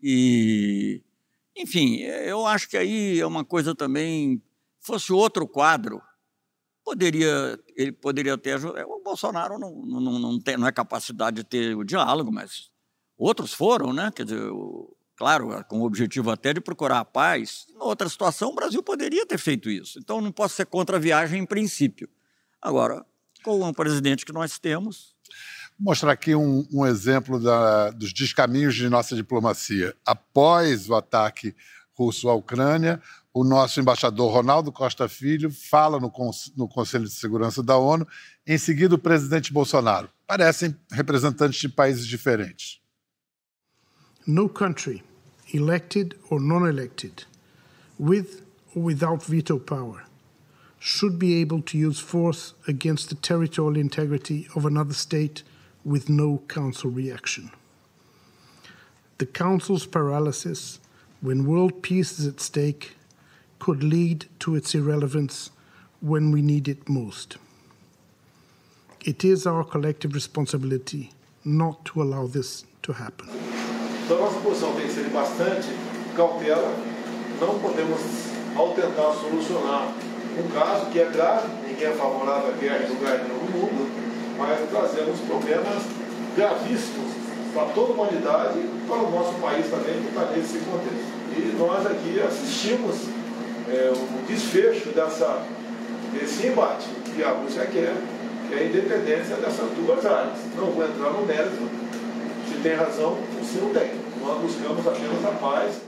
E, 0.00 1.02
enfim, 1.56 2.02
eu 2.02 2.46
acho 2.46 2.68
que 2.68 2.76
aí 2.76 3.18
é 3.18 3.26
uma 3.26 3.44
coisa 3.44 3.74
também. 3.74 4.40
Fosse 4.80 5.12
outro 5.12 5.48
quadro, 5.48 6.00
poderia 6.84 7.58
ele 7.74 7.90
poderia 7.90 8.36
ter 8.36 8.62
o 8.64 9.02
Bolsonaro 9.02 9.58
não, 9.58 9.74
não, 9.74 10.18
não, 10.18 10.38
tem, 10.38 10.58
não 10.58 10.68
é 10.68 10.72
capacidade 10.72 11.36
de 11.36 11.44
ter 11.44 11.74
o 11.74 11.82
diálogo, 11.82 12.30
mas 12.30 12.70
outros 13.16 13.54
foram, 13.54 13.92
né? 13.92 14.12
Quer 14.14 14.24
dizer, 14.24 14.42
o, 14.50 14.93
claro, 15.16 15.64
com 15.68 15.80
o 15.80 15.84
objetivo 15.84 16.30
até 16.30 16.52
de 16.52 16.60
procurar 16.60 17.00
a 17.00 17.04
paz. 17.04 17.66
Em 17.70 17.78
outra 17.78 18.08
situação, 18.08 18.50
o 18.50 18.54
Brasil 18.54 18.82
poderia 18.82 19.26
ter 19.26 19.38
feito 19.38 19.70
isso. 19.70 19.98
Então, 19.98 20.20
não 20.20 20.32
posso 20.32 20.54
ser 20.54 20.66
contra 20.66 20.96
a 20.96 21.00
viagem 21.00 21.42
em 21.42 21.46
princípio. 21.46 22.08
Agora, 22.60 23.04
com 23.42 23.60
o 23.60 23.74
presidente 23.74 24.24
que 24.24 24.32
nós 24.32 24.58
temos. 24.58 25.14
Vou 25.78 25.90
mostrar 25.90 26.12
aqui 26.12 26.34
um, 26.34 26.66
um 26.72 26.86
exemplo 26.86 27.38
da, 27.38 27.90
dos 27.90 28.12
descaminhos 28.12 28.74
de 28.74 28.88
nossa 28.88 29.14
diplomacia. 29.14 29.94
Após 30.04 30.88
o 30.88 30.94
ataque 30.94 31.54
russo 31.92 32.28
à 32.28 32.34
Ucrânia, 32.34 33.00
o 33.32 33.44
nosso 33.44 33.80
embaixador 33.80 34.32
Ronaldo 34.32 34.72
Costa 34.72 35.08
Filho 35.08 35.50
fala 35.50 36.00
no, 36.00 36.10
no 36.56 36.68
Conselho 36.68 37.04
de 37.04 37.10
Segurança 37.10 37.62
da 37.62 37.76
ONU. 37.76 38.06
Em 38.46 38.56
seguida, 38.56 38.94
o 38.94 38.98
presidente 38.98 39.52
Bolsonaro. 39.52 40.08
Parecem 40.26 40.74
representantes 40.90 41.60
de 41.60 41.68
países 41.68 42.06
diferentes. 42.06 42.80
No 44.26 44.48
country, 44.48 45.02
elected 45.52 46.18
or 46.30 46.40
non 46.40 46.66
elected, 46.66 47.24
with 47.98 48.42
or 48.74 48.82
without 48.82 49.22
veto 49.22 49.58
power, 49.58 50.04
should 50.78 51.18
be 51.18 51.40
able 51.40 51.60
to 51.62 51.78
use 51.78 52.00
force 52.00 52.54
against 52.66 53.08
the 53.08 53.14
territorial 53.16 53.76
integrity 53.76 54.48
of 54.56 54.64
another 54.64 54.94
state 54.94 55.42
with 55.84 56.08
no 56.08 56.38
Council 56.48 56.90
reaction. 56.90 57.50
The 59.18 59.26
Council's 59.26 59.86
paralysis, 59.86 60.80
when 61.20 61.46
world 61.46 61.82
peace 61.82 62.18
is 62.18 62.26
at 62.26 62.40
stake, 62.40 62.96
could 63.58 63.82
lead 63.82 64.26
to 64.40 64.56
its 64.56 64.74
irrelevance 64.74 65.50
when 66.00 66.30
we 66.30 66.42
need 66.42 66.66
it 66.66 66.88
most. 66.88 67.36
It 69.04 69.22
is 69.22 69.46
our 69.46 69.64
collective 69.64 70.14
responsibility 70.14 71.12
not 71.44 71.84
to 71.86 72.02
allow 72.02 72.26
this 72.26 72.64
to 72.82 72.92
happen. 72.92 73.43
Então, 74.04 74.18
nossa 74.18 74.38
posição 74.40 74.72
tem 74.74 74.86
que 74.86 74.92
ser 74.92 75.08
bastante 75.08 75.68
cautela. 76.14 76.74
Não 77.40 77.58
podemos, 77.58 78.00
ao 78.54 78.70
tentar 78.70 79.12
solucionar 79.12 79.88
um 80.36 80.48
caso 80.52 80.86
que 80.86 81.00
é 81.00 81.06
grave, 81.06 81.48
ninguém 81.66 81.88
é 81.88 81.92
favorável 81.92 82.50
à 82.50 82.52
guerra 82.52 82.84
em 82.84 82.92
lugar 82.92 83.18
nenhum 83.18 83.44
no 83.44 83.58
mundo, 83.58 83.90
mas 84.36 84.60
trazemos 84.68 85.20
problemas 85.20 85.82
gravíssimos 86.36 87.12
para 87.54 87.66
toda 87.68 87.92
a 87.92 87.94
humanidade 87.94 88.58
e 88.58 88.84
para 88.86 88.96
o 88.98 89.10
nosso 89.10 89.32
país 89.40 89.66
também, 89.70 90.02
que 90.02 90.08
está 90.08 90.26
nesse 90.36 90.58
contexto. 90.58 91.14
E 91.36 91.56
nós 91.56 91.86
aqui 91.86 92.20
assistimos 92.20 92.96
é, 93.70 93.92
o 93.94 94.26
desfecho 94.26 94.90
dessa, 94.90 95.40
desse 96.12 96.48
embate 96.48 96.88
que 97.14 97.24
a 97.24 97.30
Rússia 97.30 97.64
quer, 97.66 97.94
que 98.48 98.54
é 98.54 98.58
a 98.58 98.64
independência 98.64 99.36
dessas 99.36 99.70
duas 99.70 100.04
áreas. 100.04 100.38
Não 100.56 100.66
vou 100.66 100.84
entrar 100.84 101.10
no 101.10 101.24
mérito, 101.24 101.70
tem 102.64 102.74
razão 102.74 103.14
se 103.44 103.58
não 103.58 103.74
tem. 103.74 103.94
Nós 104.20 104.40
buscamos 104.40 104.86
apenas 104.86 105.22
a 105.22 105.32
paz. 105.32 105.82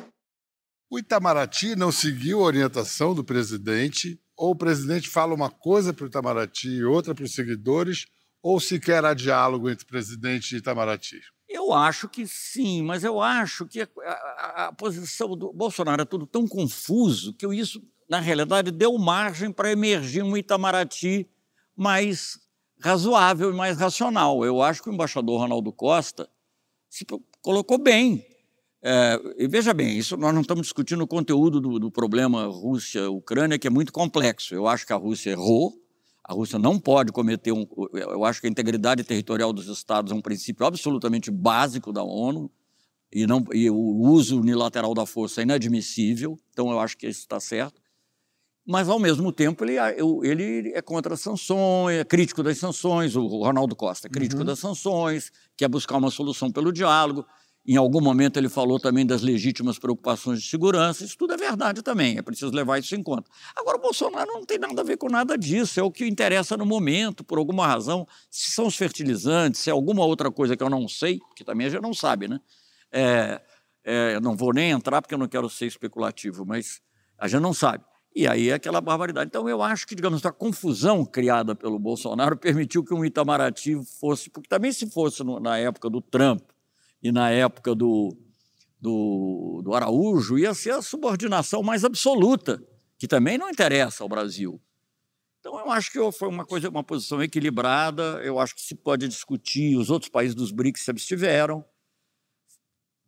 O 0.91 0.99
Itamaraty 0.99 1.75
não 1.75 1.91
seguiu 1.91 2.41
a 2.41 2.45
orientação 2.45 3.15
do 3.15 3.25
presidente, 3.25 4.21
ou 4.37 4.51
o 4.51 4.57
presidente 4.57 5.09
fala 5.09 5.35
uma 5.35 5.51
coisa 5.51 5.95
para 5.95 6.05
o 6.05 6.07
Itamaraty 6.07 6.69
e 6.69 6.85
outra 6.85 7.15
para 7.15 7.25
os 7.25 7.33
seguidores, 7.33 8.05
ou 8.43 8.61
sequer 8.61 9.05
há 9.07 9.15
diálogo 9.15 9.71
entre 9.71 9.87
presidente 9.87 10.55
e 10.55 10.59
Itamaraty? 10.59 11.19
Eu 11.49 11.73
acho 11.73 12.09
que 12.11 12.27
sim, 12.27 12.83
mas 12.83 13.03
eu 13.03 13.23
acho 13.23 13.67
que 13.67 13.81
a, 13.81 13.89
a, 14.05 14.67
a 14.67 14.73
posição 14.73 15.35
do 15.35 15.53
Bolsonaro 15.55 16.03
é 16.03 16.05
tudo 16.05 16.27
tão 16.27 16.47
confuso 16.47 17.33
que 17.33 17.47
isso, 17.55 17.83
na 18.09 18.21
realidade, 18.21 18.71
deu 18.71 18.97
margem 18.99 19.51
para 19.51 19.73
emergir 19.73 20.23
um 20.23 20.37
Itamaraty 20.37 21.27
mais 21.75 22.39
razoável 22.81 23.51
e 23.51 23.57
mais 23.57 23.79
racional. 23.79 24.45
Eu 24.45 24.61
acho 24.61 24.83
que 24.83 24.91
o 24.91 24.93
embaixador 24.93 25.41
Ronaldo 25.41 25.73
Costa 25.73 26.29
se 26.89 27.05
colocou 27.43 27.79
bem. 27.79 28.25
É, 28.83 29.21
e 29.39 29.49
veja 29.49 29.75
bem, 29.75 29.99
isso 29.99 30.17
nós 30.17 30.33
não 30.33 30.43
estamos 30.43 30.67
discutindo 30.67 31.03
o 31.03 31.07
conteúdo 31.07 31.61
do, 31.61 31.79
do 31.79 31.91
problema 31.91 32.47
Rússia-Ucrânia, 32.47 33.59
que 33.59 33.67
é 33.67 33.71
muito 33.71 33.93
complexo. 33.93 34.55
Eu 34.55 34.67
acho 34.67 34.87
que 34.87 34.93
a 34.93 34.97
Rússia 34.97 35.31
errou, 35.31 35.73
a 36.23 36.33
Rússia 36.33 36.59
não 36.59 36.79
pode 36.79 37.13
cometer 37.13 37.53
um. 37.53 37.67
Eu 37.93 38.25
acho 38.25 38.41
que 38.41 38.47
a 38.47 38.51
integridade 38.51 39.03
territorial 39.03 39.53
dos 39.53 39.69
Estados 39.69 40.13
é 40.13 40.15
um 40.15 40.21
princípio 40.21 40.67
absolutamente 40.67 41.31
básico 41.31 41.93
da 41.93 42.03
ONU 42.03 42.51
e, 43.13 43.27
não, 43.27 43.45
e 43.53 43.71
o 43.71 43.77
uso 43.77 44.41
unilateral 44.41 44.93
da 44.93 45.07
força 45.07 45.41
é 45.41 45.45
inadmissível, 45.45 46.39
então 46.51 46.71
eu 46.71 46.81
acho 46.81 46.97
que 46.97 47.07
isso 47.07 47.21
está 47.21 47.41
certo. 47.41 47.81
Mas, 48.67 48.89
ao 48.89 48.99
mesmo 48.99 49.31
tempo, 49.31 49.65
ele, 49.65 49.77
ele 50.25 50.73
é 50.75 50.83
contra 50.83 51.15
as 51.15 51.21
sanções, 51.21 52.01
é 52.01 52.05
crítico 52.05 52.43
das 52.43 52.59
sanções, 52.59 53.15
o 53.15 53.25
Ronaldo 53.25 53.77
Costa 53.77 54.09
é 54.09 54.11
crítico 54.11 54.41
uhum. 54.41 54.47
das 54.47 54.59
sanções, 54.59 55.31
quer 55.57 55.69
buscar 55.69 55.97
uma 55.97 56.11
solução 56.11 56.51
pelo 56.51 56.73
diálogo. 56.73 57.25
Em 57.65 57.77
algum 57.77 58.01
momento 58.01 58.37
ele 58.39 58.49
falou 58.49 58.79
também 58.79 59.07
das 59.07 59.23
legítimas 59.23 59.79
preocupações 59.79 60.43
de 60.43 60.49
segurança. 60.49 61.05
Isso 61.05 61.17
tudo 61.17 61.35
é 61.35 61.37
verdade 61.37 61.81
também, 61.81 62.19
é 62.19 62.23
preciso 62.23 62.53
levar 62.53 62.79
isso 62.79 62.95
em 62.97 63.03
conta. 63.03 63.31
Agora, 63.57 63.77
o 63.77 63.81
Bolsonaro 63.81 64.33
não 64.33 64.45
tem 64.45 64.59
nada 64.59 64.81
a 64.81 64.85
ver 64.85 64.97
com 64.97 65.09
nada 65.09 65.39
disso, 65.39 65.79
é 65.79 65.83
o 65.83 65.91
que 65.91 66.05
interessa 66.05 66.57
no 66.57 66.67
momento, 66.67 67.23
por 67.23 67.39
alguma 67.39 67.67
razão. 67.69 68.07
Se 68.29 68.51
são 68.51 68.67
os 68.67 68.77
fertilizantes, 68.77 69.61
se 69.61 69.71
é 69.71 69.73
alguma 69.73 70.05
outra 70.05 70.31
coisa 70.31 70.57
que 70.57 70.63
eu 70.63 70.71
não 70.71 70.89
sei, 70.89 71.21
que 71.37 71.45
também 71.45 71.69
a 71.69 71.71
gente 71.71 71.83
não 71.83 71.95
sabe, 71.95 72.27
né? 72.27 72.41
É, 72.91 73.41
é, 73.85 74.21
não 74.21 74.37
vou 74.37 74.53
nem 74.53 74.71
entrar 74.71 75.01
porque 75.01 75.15
eu 75.15 75.19
não 75.19 75.29
quero 75.29 75.49
ser 75.49 75.67
especulativo, 75.67 76.45
mas 76.45 76.81
a 77.17 77.29
gente 77.29 77.43
não 77.43 77.55
sabe. 77.55 77.85
E 78.17 78.27
aí 78.27 78.49
é 78.49 78.55
aquela 78.55 78.81
barbaridade. 78.81 79.29
Então, 79.29 79.47
eu 79.47 79.63
acho 79.63 79.87
que, 79.87 79.95
digamos, 79.95 80.25
a 80.25 80.33
confusão 80.33 81.05
criada 81.05 81.55
pelo 81.55 81.79
Bolsonaro 81.79 82.35
permitiu 82.41 82.83
que 82.83 82.95
um 82.95 83.05
Itamaraty 83.05 83.79
fosse, 84.01 84.31
porque 84.31 84.49
também 84.49 84.73
se 84.73 84.89
fosse 84.91 85.23
no, 85.23 85.39
na 85.39 85.59
época 85.59 85.91
do 85.91 86.01
Trump, 86.01 86.41
e 87.03 87.13
na 87.13 87.31
época 87.31 87.75
do, 87.75 88.17
do, 88.81 89.61
do 89.63 89.75
Araújo, 89.75 90.39
ia 90.39 90.55
ser 90.55 90.71
a 90.71 90.81
subordinação 90.81 91.63
mais 91.63 91.85
absoluta, 91.85 92.59
que 92.99 93.07
também 93.07 93.37
não 93.37 93.51
interessa 93.51 94.03
ao 94.03 94.09
Brasil. 94.09 94.59
Então, 95.39 95.61
eu 95.61 95.71
acho 95.71 95.93
que 95.93 96.13
foi 96.13 96.29
uma 96.29 96.47
coisa, 96.47 96.71
uma 96.71 96.83
posição 96.83 97.23
equilibrada. 97.23 98.23
Eu 98.25 98.39
acho 98.39 98.55
que 98.55 98.63
se 98.63 98.75
pode 98.75 99.07
discutir. 99.07 99.77
Os 99.77 99.91
outros 99.91 100.11
países 100.11 100.35
dos 100.35 100.51
BRICS 100.51 100.85
se 100.85 100.91
abstiveram. 100.91 101.63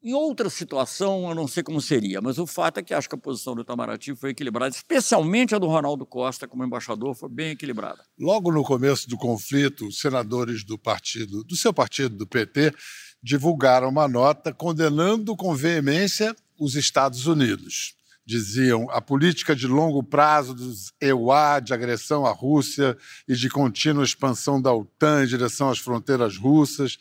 Em 0.00 0.14
outra 0.14 0.48
situação, 0.48 1.28
eu 1.28 1.34
não 1.34 1.48
sei 1.48 1.62
como 1.62 1.80
seria, 1.80 2.20
mas 2.20 2.38
o 2.38 2.46
fato 2.46 2.78
é 2.78 2.82
que 2.82 2.94
acho 2.94 3.08
que 3.08 3.16
a 3.16 3.18
posição 3.18 3.56
do 3.56 3.62
Itamaraty 3.62 4.14
foi 4.14 4.30
equilibrada, 4.30 4.74
especialmente 4.74 5.56
a 5.56 5.58
do 5.58 5.66
Ronaldo 5.66 6.06
Costa 6.06 6.46
como 6.46 6.64
embaixador, 6.64 7.16
foi 7.16 7.28
bem 7.28 7.50
equilibrada. 7.50 8.04
Logo 8.16 8.52
no 8.52 8.62
começo 8.62 9.08
do 9.08 9.16
conflito, 9.16 9.88
os 9.88 9.98
senadores 9.98 10.62
do 10.62 10.78
partido, 10.78 11.42
do 11.42 11.56
seu 11.56 11.74
partido, 11.74 12.16
do 12.16 12.28
PT, 12.28 12.72
divulgaram 13.20 13.88
uma 13.88 14.06
nota 14.06 14.54
condenando 14.54 15.34
com 15.34 15.52
veemência 15.56 16.34
os 16.56 16.76
Estados 16.76 17.26
Unidos. 17.26 17.94
Diziam 18.24 18.88
a 18.90 19.00
política 19.00 19.56
de 19.56 19.66
longo 19.66 20.02
prazo 20.02 20.54
dos 20.54 20.92
EUA 21.00 21.60
de 21.60 21.72
agressão 21.72 22.24
à 22.26 22.30
Rússia 22.30 22.96
e 23.26 23.34
de 23.34 23.48
contínua 23.48 24.04
expansão 24.04 24.60
da 24.60 24.72
OTAN 24.72 25.24
em 25.24 25.26
direção 25.26 25.70
às 25.70 25.78
fronteiras 25.78 26.36
russas. 26.36 26.98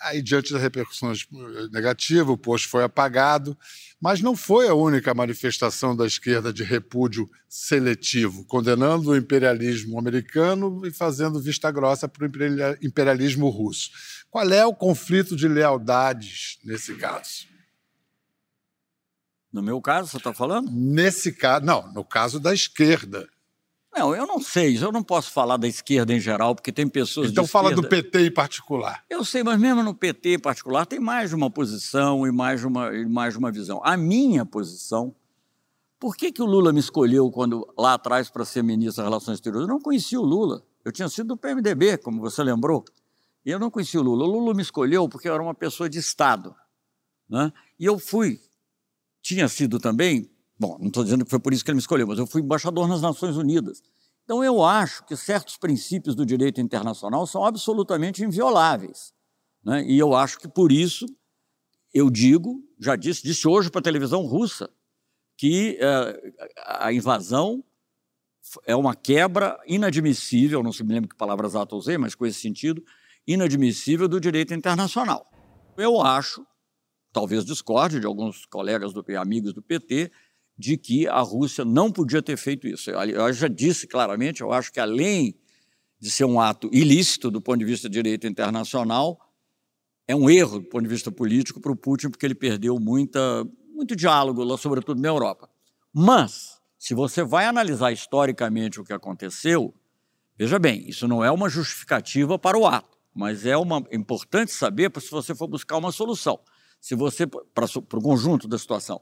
Aí, 0.00 0.22
diante 0.22 0.52
das 0.52 0.62
repercussões 0.62 1.26
negativas, 1.72 2.28
o 2.28 2.38
post 2.38 2.68
foi 2.68 2.84
apagado, 2.84 3.58
mas 4.00 4.20
não 4.20 4.36
foi 4.36 4.68
a 4.68 4.74
única 4.74 5.12
manifestação 5.12 5.96
da 5.96 6.06
esquerda 6.06 6.52
de 6.52 6.62
repúdio 6.62 7.28
seletivo, 7.48 8.44
condenando 8.44 9.10
o 9.10 9.16
imperialismo 9.16 9.98
americano 9.98 10.86
e 10.86 10.92
fazendo 10.92 11.40
vista 11.40 11.70
grossa 11.70 12.08
para 12.08 12.24
o 12.24 12.30
imperialismo 12.80 13.48
russo. 13.48 13.90
Qual 14.30 14.48
é 14.48 14.64
o 14.64 14.74
conflito 14.74 15.34
de 15.34 15.48
lealdades 15.48 16.58
nesse 16.64 16.94
caso? 16.94 17.48
No 19.52 19.62
meu 19.62 19.80
caso, 19.80 20.10
você 20.10 20.18
está 20.18 20.32
falando? 20.32 20.70
Nesse 20.70 21.32
caso, 21.32 21.64
não, 21.64 21.90
no 21.92 22.04
caso 22.04 22.38
da 22.38 22.54
esquerda. 22.54 23.28
Não, 23.98 24.14
eu 24.14 24.26
não 24.28 24.40
sei, 24.40 24.76
eu 24.80 24.92
não 24.92 25.02
posso 25.02 25.32
falar 25.32 25.56
da 25.56 25.66
esquerda 25.66 26.14
em 26.14 26.20
geral, 26.20 26.54
porque 26.54 26.70
tem 26.70 26.88
pessoas 26.88 27.30
Então 27.30 27.44
fala 27.44 27.74
do 27.74 27.82
PT 27.82 28.26
em 28.26 28.30
particular. 28.30 29.04
Eu 29.10 29.24
sei, 29.24 29.42
mas 29.42 29.58
mesmo 29.58 29.82
no 29.82 29.92
PT 29.92 30.34
em 30.34 30.38
particular 30.38 30.86
tem 30.86 31.00
mais 31.00 31.30
de 31.30 31.34
uma 31.34 31.50
posição 31.50 32.24
e 32.24 32.30
mais 32.30 32.60
de 32.60 32.66
uma, 32.68 32.94
e 32.94 33.04
mais 33.04 33.34
de 33.34 33.40
uma 33.40 33.50
visão. 33.50 33.80
A 33.82 33.96
minha 33.96 34.46
posição, 34.46 35.12
por 35.98 36.16
que, 36.16 36.30
que 36.30 36.40
o 36.40 36.46
Lula 36.46 36.72
me 36.72 36.78
escolheu 36.78 37.28
quando 37.28 37.66
lá 37.76 37.94
atrás 37.94 38.30
para 38.30 38.44
ser 38.44 38.62
ministro 38.62 39.02
das 39.02 39.10
Relações 39.10 39.34
Exteriores? 39.34 39.68
Eu 39.68 39.74
não 39.74 39.80
conhecia 39.80 40.20
o 40.20 40.24
Lula, 40.24 40.62
eu 40.84 40.92
tinha 40.92 41.08
sido 41.08 41.28
do 41.28 41.36
PMDB, 41.36 41.98
como 41.98 42.20
você 42.20 42.40
lembrou. 42.44 42.84
E 43.44 43.50
eu 43.50 43.58
não 43.58 43.68
conheci 43.68 43.98
o 43.98 44.02
Lula. 44.02 44.24
O 44.24 44.30
Lula 44.30 44.54
me 44.54 44.62
escolheu 44.62 45.08
porque 45.08 45.28
eu 45.28 45.34
era 45.34 45.42
uma 45.42 45.54
pessoa 45.54 45.88
de 45.88 45.98
Estado. 45.98 46.54
Né? 47.28 47.52
E 47.80 47.84
eu 47.84 47.98
fui, 47.98 48.40
tinha 49.20 49.48
sido 49.48 49.80
também, 49.80 50.30
bom, 50.58 50.76
não 50.78 50.88
estou 50.88 51.04
dizendo 51.04 51.24
que 51.24 51.30
foi 51.30 51.38
por 51.38 51.52
isso 51.52 51.64
que 51.64 51.70
ele 51.70 51.76
me 51.76 51.80
escolheu, 51.80 52.06
mas 52.06 52.18
eu 52.18 52.26
fui 52.26 52.42
embaixador 52.42 52.88
nas 52.88 53.00
Nações 53.00 53.36
Unidas. 53.36 53.82
Então 54.24 54.44
eu 54.44 54.62
acho 54.62 55.04
que 55.06 55.16
certos 55.16 55.56
princípios 55.56 56.14
do 56.14 56.26
direito 56.26 56.60
internacional 56.60 57.26
são 57.26 57.44
absolutamente 57.44 58.22
invioláveis. 58.22 59.14
Né? 59.64 59.84
E 59.86 59.98
eu 59.98 60.14
acho 60.14 60.38
que 60.38 60.48
por 60.48 60.70
isso 60.70 61.06
eu 61.94 62.10
digo, 62.10 62.62
já 62.78 62.96
disse, 62.96 63.22
disse 63.22 63.48
hoje 63.48 63.70
para 63.70 63.80
a 63.80 63.82
televisão 63.82 64.22
russa, 64.22 64.70
que 65.36 65.78
uh, 65.80 66.44
a 66.66 66.92
invasão 66.92 67.64
é 68.66 68.74
uma 68.74 68.94
quebra 68.94 69.58
inadmissível, 69.66 70.62
não 70.62 70.72
se 70.72 70.82
me 70.82 70.92
lembro 70.92 71.08
que 71.08 71.16
palavra 71.16 71.46
exata 71.46 71.76
usei, 71.76 71.96
mas 71.96 72.14
com 72.14 72.26
esse 72.26 72.40
sentido, 72.40 72.82
inadmissível 73.26 74.08
do 74.08 74.20
direito 74.20 74.54
internacional. 74.54 75.26
Eu 75.76 76.00
acho, 76.00 76.46
talvez 77.12 77.44
discorde 77.44 78.00
de 78.00 78.06
alguns 78.06 78.44
colegas 78.46 78.92
do, 78.92 79.04
amigos 79.18 79.52
do 79.52 79.62
PT, 79.62 80.10
de 80.58 80.76
que 80.76 81.06
a 81.06 81.20
Rússia 81.20 81.64
não 81.64 81.92
podia 81.92 82.20
ter 82.20 82.36
feito 82.36 82.66
isso. 82.66 82.90
Eu 82.90 83.32
já 83.32 83.46
disse 83.46 83.86
claramente, 83.86 84.40
eu 84.40 84.52
acho 84.52 84.72
que 84.72 84.80
além 84.80 85.38
de 86.00 86.10
ser 86.10 86.24
um 86.24 86.40
ato 86.40 86.68
ilícito 86.72 87.30
do 87.30 87.40
ponto 87.40 87.58
de 87.58 87.64
vista 87.64 87.88
do 87.88 87.92
direito 87.92 88.26
internacional, 88.26 89.18
é 90.06 90.16
um 90.16 90.28
erro 90.28 90.58
do 90.58 90.64
ponto 90.64 90.82
de 90.82 90.88
vista 90.88 91.12
político 91.12 91.60
para 91.60 91.70
o 91.70 91.76
Putin, 91.76 92.08
porque 92.08 92.26
ele 92.26 92.34
perdeu 92.34 92.78
muita, 92.80 93.46
muito 93.72 93.94
diálogo, 93.94 94.42
lá, 94.42 94.56
sobretudo 94.56 95.00
na 95.00 95.08
Europa. 95.08 95.48
Mas, 95.92 96.60
se 96.76 96.92
você 96.94 97.22
vai 97.22 97.46
analisar 97.46 97.92
historicamente 97.92 98.80
o 98.80 98.84
que 98.84 98.92
aconteceu, 98.92 99.72
veja 100.36 100.58
bem, 100.58 100.88
isso 100.88 101.06
não 101.06 101.22
é 101.22 101.30
uma 101.30 101.48
justificativa 101.48 102.38
para 102.38 102.58
o 102.58 102.66
ato, 102.66 102.98
mas 103.14 103.46
é 103.46 103.56
uma 103.56 103.84
é 103.90 103.96
importante 103.96 104.50
saber 104.50 104.90
se 105.00 105.10
você 105.10 105.34
for 105.34 105.46
buscar 105.46 105.76
uma 105.76 105.92
solução. 105.92 106.40
Se 106.80 106.94
você 106.94 107.26
para, 107.26 107.66
para 107.68 107.98
o 107.98 108.02
conjunto 108.02 108.48
da 108.48 108.58
situação, 108.58 109.00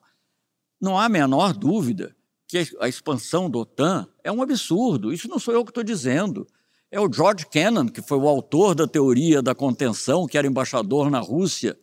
não 0.81 0.99
há 0.99 1.07
a 1.07 1.09
menor 1.09 1.53
dúvida 1.53 2.15
que 2.47 2.65
a 2.81 2.89
expansão 2.89 3.51
da 3.51 3.59
OTAN 3.59 4.07
é 4.23 4.31
um 4.31 4.43
absurdo. 4.43 5.13
Isso 5.13 5.29
não 5.29 5.39
sou 5.39 5.53
eu 5.53 5.65
que 5.65 5.71
estou 5.71 5.83
dizendo. 5.83 6.47
É 6.91 7.01
o 7.01 7.13
George 7.13 7.47
Kennan, 7.47 7.89
que 7.89 8.01
foi 8.01 8.19
o 8.19 8.29
autor 8.29 8.75
da 8.75 8.87
teoria 8.87 9.43
da 9.43 9.55
contenção, 9.55 10.27
que 10.27 10.39
era 10.39 10.47
embaixador 10.47 11.11
na 11.11 11.19
Rússia 11.19 11.77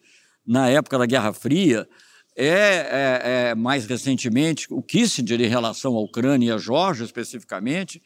na 0.46 0.70
época 0.70 0.98
da 0.98 1.06
Guerra 1.06 1.34
Fria. 1.34 1.88
É, 2.36 2.48
é, 2.48 3.22
é 3.50 3.56
mais 3.56 3.86
recentemente 3.86 4.68
o 4.72 4.82
Kissinger 4.82 5.40
em 5.42 5.48
relação 5.48 5.96
à 5.96 6.00
Ucrânia 6.00 6.48
e 6.48 6.52
a 6.52 6.58
Georgia 6.58 7.06
especificamente. 7.06 8.02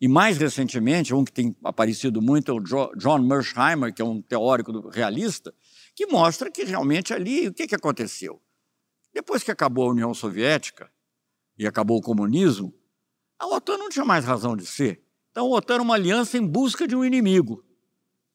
E 0.00 0.06
mais 0.06 0.36
recentemente, 0.36 1.14
um 1.14 1.24
que 1.24 1.32
tem 1.32 1.56
aparecido 1.64 2.20
muito 2.20 2.50
é 2.50 2.54
o 2.54 2.60
John 2.60 3.18
Mersheimer, 3.20 3.94
que 3.94 4.02
é 4.02 4.04
um 4.04 4.20
teórico 4.20 4.88
realista, 4.88 5.54
que 5.94 6.06
mostra 6.06 6.50
que 6.50 6.64
realmente 6.64 7.14
ali 7.14 7.48
o 7.48 7.52
que, 7.52 7.66
que 7.66 7.74
aconteceu? 7.74 8.40
Depois 9.12 9.42
que 9.42 9.50
acabou 9.50 9.88
a 9.88 9.92
União 9.92 10.12
Soviética 10.14 10.90
e 11.58 11.66
acabou 11.66 11.98
o 11.98 12.02
comunismo, 12.02 12.74
a 13.38 13.46
OTAN 13.46 13.76
não 13.76 13.88
tinha 13.88 14.04
mais 14.04 14.24
razão 14.24 14.56
de 14.56 14.64
ser. 14.64 15.02
Então, 15.30 15.46
a 15.46 15.58
OTAN 15.58 15.74
era 15.74 15.82
uma 15.82 15.94
aliança 15.94 16.38
em 16.38 16.46
busca 16.46 16.86
de 16.86 16.94
um 16.94 17.04
inimigo. 17.04 17.64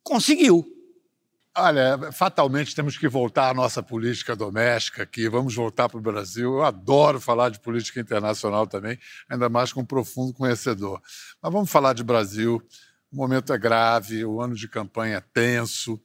Conseguiu. 0.04 0.66
Olha, 1.60 2.12
fatalmente 2.12 2.76
temos 2.76 3.00
que 3.00 3.08
voltar 3.08 3.50
à 3.50 3.54
nossa 3.54 3.82
política 3.82 4.36
doméstica 4.36 5.02
aqui, 5.02 5.28
vamos 5.28 5.56
voltar 5.56 5.90
para 5.90 5.98
o 5.98 6.02
Brasil. 6.02 6.54
Eu 6.54 6.64
adoro 6.64 7.20
falar 7.20 7.50
de 7.50 7.60
política 7.60 8.00
internacional 8.00 8.68
também, 8.68 9.00
ainda 9.28 9.50
mais 9.50 9.74
com 9.74 9.82
um 9.82 9.86
profundo 9.86 10.34
conhecedor. 10.34 11.02
Mas 11.42 11.52
vamos 11.52 11.72
falar 11.72 11.94
de 11.94 12.04
Brasil. 12.04 12.62
O 13.12 13.16
momento 13.16 13.52
é 13.54 13.58
grave, 13.58 14.24
o 14.24 14.40
ano 14.40 14.54
de 14.54 14.68
campanha 14.68 15.18
é 15.18 15.22
tenso. 15.22 16.00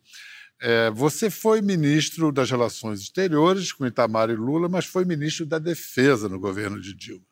É, 0.64 0.92
você 0.92 1.28
foi 1.28 1.60
ministro 1.60 2.30
das 2.30 2.48
Relações 2.48 3.00
Exteriores 3.00 3.72
com 3.72 3.84
Itamar 3.84 4.30
e 4.30 4.36
Lula, 4.36 4.68
mas 4.68 4.84
foi 4.84 5.04
ministro 5.04 5.44
da 5.44 5.58
Defesa 5.58 6.28
no 6.28 6.38
governo 6.38 6.80
de 6.80 6.94
Dilma. 6.94 7.24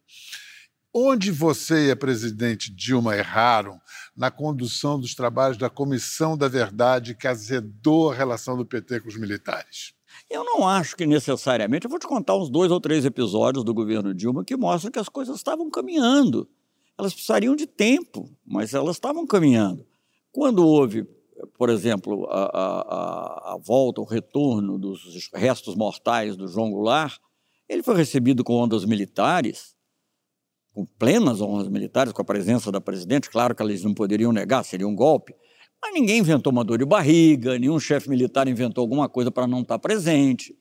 Onde 0.93 1.31
você 1.31 1.87
e 1.87 1.91
a 1.93 1.97
presidente 1.97 2.75
Dilma 2.75 3.17
erraram 3.17 3.81
na 4.17 4.33
condução 4.33 4.99
dos 4.99 5.15
trabalhos 5.15 5.57
da 5.57 5.71
Comissão 5.71 6.37
da 6.37 6.49
Verdade 6.49 7.15
que 7.15 7.29
azedou 7.29 8.11
a 8.11 8.15
relação 8.17 8.57
do 8.57 8.67
PT 8.67 8.99
com 8.99 9.09
os 9.09 9.17
militares? 9.17 9.93
Eu 10.29 10.43
não 10.43 10.67
acho 10.67 10.97
que 10.97 11.07
necessariamente. 11.07 11.85
Eu 11.85 11.91
vou 11.91 12.01
te 12.01 12.09
contar 12.09 12.37
uns 12.37 12.51
dois 12.51 12.73
ou 12.73 12.81
três 12.81 13.05
episódios 13.05 13.63
do 13.63 13.73
governo 13.73 14.13
Dilma 14.13 14.45
que 14.45 14.57
mostram 14.57 14.91
que 14.91 14.99
as 14.99 15.09
coisas 15.09 15.37
estavam 15.37 15.71
caminhando. 15.71 16.51
Elas 16.99 17.15
precisariam 17.15 17.55
de 17.55 17.69
tempo, 17.69 18.29
mas 18.45 18.75
elas 18.75 18.97
estavam 18.97 19.25
caminhando. 19.25 19.87
Quando 20.33 20.67
houve, 20.67 21.07
por 21.57 21.71
exemplo, 21.71 22.27
a, 22.31 22.45
a, 22.45 23.55
a 23.55 23.59
volta, 23.59 24.01
o 24.01 24.05
retorno 24.05 24.79
dos 24.79 25.31
restos 25.35 25.75
mortais 25.75 26.37
do 26.37 26.49
João 26.49 26.71
Goulart, 26.71 27.19
ele 27.69 27.83
foi 27.83 27.97
recebido 27.97 28.43
com 28.43 28.55
ondas 28.55 28.85
militares 28.85 29.75
com 30.73 30.87
plenas 30.87 31.41
honras 31.41 31.69
militares, 31.69 32.13
com 32.13 32.23
a 32.23 32.25
presença 32.25 32.71
da 32.71 32.81
presidente, 32.81 33.31
claro 33.31 33.55
que 33.55 33.63
eles 33.63 33.83
não 33.83 33.93
poderiam 33.93 34.33
negar, 34.33 34.65
seria 34.65 34.87
um 34.87 34.95
golpe, 34.95 35.35
mas 35.83 35.93
ninguém 35.93 36.19
inventou 36.19 36.53
uma 36.53 36.65
dor 36.65 36.79
de 36.79 36.85
barriga, 36.85 37.59
nenhum 37.59 37.81
chefe 37.81 38.09
militar 38.09 38.47
inventou 38.47 38.83
alguma 38.83 39.09
coisa 39.09 39.31
para 39.31 39.47
não 39.47 39.63
estar 39.63 39.79
presente. 39.79 40.57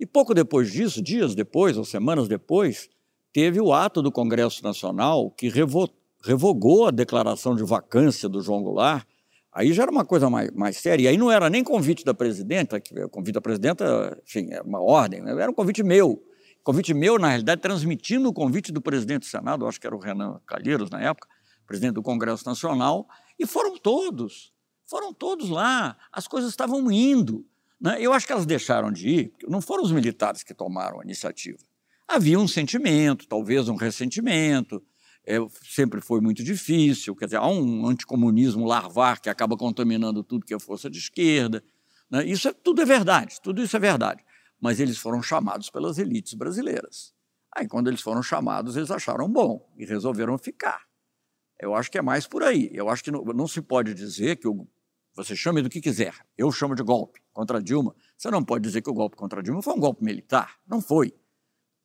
E 0.00 0.06
pouco 0.06 0.34
depois 0.34 0.70
disso, 0.70 1.02
dias 1.02 1.34
depois 1.34 1.76
ou 1.76 1.84
semanas 1.84 2.28
depois, 2.28 2.88
teve 3.32 3.60
o 3.60 3.72
ato 3.72 4.02
do 4.02 4.10
Congresso 4.10 4.62
Nacional 4.62 5.30
que 5.30 5.48
revo 5.48 5.88
revogou 6.24 6.86
a 6.86 6.90
declaração 6.90 7.54
de 7.54 7.62
vacância 7.62 8.28
do 8.28 8.40
João 8.40 8.62
Goulart. 8.62 9.06
Aí 9.56 9.72
já 9.72 9.84
era 9.84 9.90
uma 9.90 10.04
coisa 10.04 10.28
mais, 10.28 10.50
mais 10.50 10.76
séria. 10.76 11.04
E 11.04 11.08
aí 11.08 11.16
não 11.16 11.32
era 11.32 11.48
nem 11.48 11.64
convite 11.64 12.04
da 12.04 12.12
presidenta, 12.12 12.78
que 12.78 12.92
o 13.02 13.08
convite 13.08 13.32
da 13.36 13.40
presidenta, 13.40 14.20
enfim, 14.22 14.50
era 14.50 14.62
uma 14.62 14.82
ordem, 14.82 15.22
né? 15.22 15.32
era 15.32 15.50
um 15.50 15.54
convite 15.54 15.82
meu. 15.82 16.22
Convite 16.62 16.92
meu, 16.92 17.18
na 17.18 17.28
realidade, 17.28 17.62
transmitindo 17.62 18.28
o 18.28 18.34
convite 18.34 18.70
do 18.70 18.82
presidente 18.82 19.20
do 19.20 19.24
Senado, 19.24 19.66
acho 19.66 19.80
que 19.80 19.86
era 19.86 19.96
o 19.96 19.98
Renan 19.98 20.42
Calheiros 20.46 20.90
na 20.90 21.00
época, 21.00 21.26
presidente 21.66 21.94
do 21.94 22.02
Congresso 22.02 22.44
Nacional, 22.44 23.08
e 23.38 23.46
foram 23.46 23.78
todos, 23.78 24.52
foram 24.84 25.14
todos 25.14 25.48
lá, 25.48 25.96
as 26.12 26.28
coisas 26.28 26.50
estavam 26.50 26.92
indo. 26.92 27.42
Né? 27.80 27.96
Eu 27.98 28.12
acho 28.12 28.26
que 28.26 28.32
elas 28.32 28.44
deixaram 28.44 28.92
de 28.92 29.08
ir, 29.08 29.28
porque 29.30 29.46
não 29.46 29.62
foram 29.62 29.84
os 29.84 29.92
militares 29.92 30.42
que 30.42 30.52
tomaram 30.52 31.00
a 31.00 31.02
iniciativa. 31.02 31.60
Havia 32.06 32.38
um 32.38 32.46
sentimento, 32.46 33.26
talvez 33.26 33.70
um 33.70 33.76
ressentimento, 33.76 34.82
é, 35.26 35.38
sempre 35.62 36.00
foi 36.00 36.20
muito 36.20 36.44
difícil, 36.44 37.16
quer 37.16 37.26
dizer, 37.26 37.38
há 37.38 37.46
um 37.46 37.86
anticomunismo 37.86 38.64
larvar 38.64 39.20
que 39.20 39.28
acaba 39.28 39.56
contaminando 39.56 40.22
tudo 40.22 40.46
que 40.46 40.54
é 40.54 40.58
força 40.58 40.88
de 40.88 40.98
esquerda. 40.98 41.62
Né? 42.10 42.24
Isso 42.24 42.48
é, 42.48 42.52
tudo 42.52 42.80
é 42.80 42.84
verdade, 42.84 43.40
tudo 43.42 43.62
isso 43.62 43.76
é 43.76 43.80
verdade 43.80 44.22
mas 44.60 44.80
eles 44.80 44.98
foram 44.98 45.22
chamados 45.22 45.70
pelas 45.70 45.98
elites 45.98 46.34
brasileiras. 46.34 47.14
Aí, 47.54 47.66
quando 47.66 47.88
eles 47.88 48.00
foram 48.00 48.22
chamados, 48.22 48.76
eles 48.76 48.90
acharam 48.90 49.30
bom 49.30 49.72
e 49.76 49.84
resolveram 49.84 50.36
ficar. 50.36 50.86
Eu 51.58 51.74
acho 51.74 51.90
que 51.90 51.98
é 51.98 52.02
mais 52.02 52.26
por 52.26 52.42
aí. 52.42 52.70
Eu 52.72 52.88
acho 52.88 53.02
que 53.02 53.10
não, 53.10 53.24
não 53.24 53.48
se 53.48 53.62
pode 53.62 53.94
dizer 53.94 54.36
que 54.36 54.46
o, 54.46 54.66
você 55.14 55.34
chame 55.34 55.62
do 55.62 55.70
que 55.70 55.80
quiser. 55.80 56.14
Eu 56.36 56.52
chamo 56.52 56.74
de 56.74 56.82
golpe 56.82 57.20
contra 57.32 57.62
Dilma. 57.62 57.94
Você 58.16 58.30
não 58.30 58.44
pode 58.44 58.64
dizer 58.64 58.82
que 58.82 58.90
o 58.90 58.94
golpe 58.94 59.16
contra 59.16 59.42
Dilma 59.42 59.62
foi 59.62 59.74
um 59.74 59.80
golpe 59.80 60.04
militar. 60.04 60.58
Não 60.66 60.82
foi. 60.82 61.14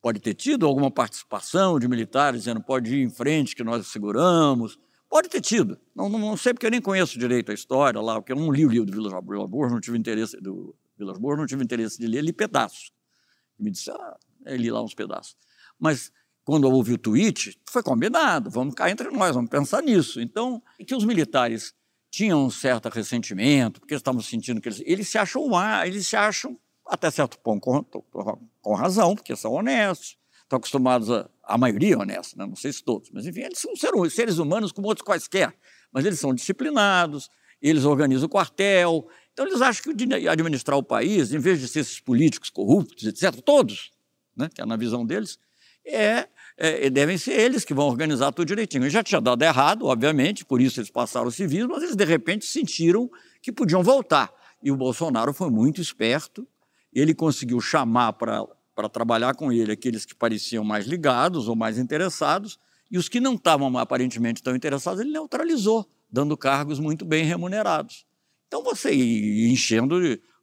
Pode 0.02 0.20
ter 0.20 0.34
tido 0.34 0.66
alguma 0.66 0.90
participação 0.90 1.80
de 1.80 1.88
militares 1.88 2.42
dizendo 2.42 2.62
pode 2.62 2.96
ir 2.96 3.04
em 3.04 3.10
frente 3.10 3.56
que 3.56 3.64
nós 3.64 3.86
seguramos. 3.88 4.80
Pode 5.08 5.30
ter 5.30 5.42
tido. 5.42 5.80
Não, 5.96 6.10
não, 6.10 6.18
não 6.18 6.38
sei 6.38 6.54
porque 6.54 6.66
eu 6.66 6.72
nem 6.72 6.82
conheço 6.82 7.20
direito 7.20 7.52
a 7.52 7.54
história 7.54 8.02
lá, 8.02 8.16
porque 8.16 8.32
eu 8.32 8.36
não 8.36 8.52
li 8.52 8.66
o 8.66 8.70
livro 8.70 8.86
do 8.86 8.92
Vila 8.92 9.48
Boas, 9.48 9.72
não 9.72 9.80
tive 9.80 9.98
interesse 9.98 10.38
do 10.38 10.76
Vilas 10.98 11.18
Boas, 11.18 11.38
não 11.38 11.46
tive 11.46 11.64
interesse 11.64 12.00
de 12.00 12.08
ler, 12.08 12.22
li 12.22 12.34
pedaços. 12.34 12.92
Me 13.60 13.70
disse, 13.70 13.92
ah, 13.92 14.18
eu 14.46 14.56
li 14.56 14.72
lá 14.72 14.82
uns 14.82 14.94
pedaços. 14.96 15.36
Mas 15.78 16.12
quando 16.44 16.68
eu 16.68 16.72
ouvi 16.72 16.94
o 16.94 16.98
tweet, 16.98 17.60
foi 17.70 17.84
combinado, 17.84 18.50
vamos 18.50 18.72
ficar 18.72 18.90
entre 18.90 19.10
nós, 19.10 19.36
vamos 19.36 19.50
pensar 19.50 19.82
nisso. 19.84 20.20
Então, 20.20 20.62
que 20.86 20.96
os 20.96 21.04
militares 21.04 21.74
tinham 22.10 22.46
um 22.46 22.50
certo 22.50 22.90
ressentimento, 22.90 23.80
porque 23.80 23.94
eles 23.94 24.02
estavam 24.02 24.22
sentindo 24.22 24.60
que 24.60 24.68
eles, 24.68 24.82
eles 24.86 25.08
se 25.08 25.18
acham 25.18 25.48
lá, 25.48 25.88
eles 25.88 26.08
se 26.08 26.16
acham 26.16 26.60
até 26.92 27.10
certo 27.10 27.40
ponto 27.40 27.62
com, 27.62 27.84
com 28.62 28.74
razão, 28.74 29.16
porque 29.16 29.36
são 29.36 29.54
honestos, 29.54 30.18
estão 30.44 30.58
acostumados 30.58 31.10
a, 31.10 31.30
a 31.44 31.58
maioria 31.58 31.96
é 31.96 31.98
honesta, 31.98 32.36
né? 32.38 32.46
não 32.46 32.56
sei 32.56 32.72
se 32.74 32.84
todos, 32.84 33.10
mas 33.12 33.26
enfim, 33.26 33.42
eles 33.42 33.60
são 33.60 33.74
seres 34.10 34.38
humanos 34.38 34.72
como 34.72 34.88
outros 34.88 35.06
quaisquer, 35.06 35.56
mas 35.92 36.06
eles 36.06 36.20
são 36.20 36.34
disciplinados, 36.34 37.30
eles 37.62 37.86
organizam 37.86 38.26
o 38.26 38.30
quartel, 38.30 39.08
então, 39.34 39.48
eles 39.48 39.62
acham 39.62 39.94
que 39.94 40.28
administrar 40.28 40.78
o 40.78 40.84
país, 40.84 41.34
em 41.34 41.40
vez 41.40 41.60
de 41.60 41.68
ser 41.68 41.80
esses 41.80 42.00
políticos 42.00 42.50
corruptos, 42.50 43.06
etc., 43.06 43.42
todos, 43.42 43.92
né, 44.36 44.50
que 44.54 44.62
é 44.62 44.66
na 44.66 44.76
visão 44.76 45.06
deles, 45.06 45.40
é, 45.86 46.28
é, 46.58 46.90
devem 46.90 47.18
ser 47.18 47.40
eles 47.40 47.64
que 47.64 47.74
vão 47.74 47.88
organizar 47.88 48.32
tudo 48.34 48.48
direitinho. 48.48 48.86
E 48.86 48.90
já 48.90 49.02
tinha 49.02 49.22
dado 49.22 49.42
errado, 49.42 49.86
obviamente, 49.86 50.44
por 50.44 50.62
isso 50.62 50.80
eles 50.80 50.92
passaram 50.92 51.28
o 51.28 51.32
civismo, 51.32 51.70
mas 51.70 51.84
eles, 51.84 51.96
de 51.96 52.06
repente, 52.06 52.46
sentiram 52.46 53.10
que 53.42 53.52
podiam 53.52 53.82
voltar. 53.82 54.32
E 54.62 54.70
o 54.70 54.76
Bolsonaro 54.76 55.34
foi 55.34 55.50
muito 55.50 55.82
esperto, 55.82 56.46
ele 56.94 57.14
conseguiu 57.14 57.60
chamar 57.60 58.14
para 58.14 58.90
trabalhar 58.92 59.36
com 59.36 59.52
ele 59.52 59.72
aqueles 59.72 60.06
que 60.06 60.16
pareciam 60.16 60.64
mais 60.64 60.86
ligados 60.86 61.48
ou 61.48 61.56
mais 61.56 61.78
interessados, 61.78 62.60
e 62.90 62.98
os 62.98 63.08
que 63.08 63.20
não 63.20 63.36
estavam 63.36 63.78
aparentemente 63.78 64.44
tão 64.44 64.56
interessados, 64.56 65.00
ele 65.00 65.12
neutralizou, 65.12 65.88
dando 66.12 66.36
cargos 66.36 66.80
muito 66.80 67.06
bem 67.06 67.24
remunerados. 67.24 68.06
Então 68.48 68.62
você 68.64 68.94
enchendo 68.94 69.96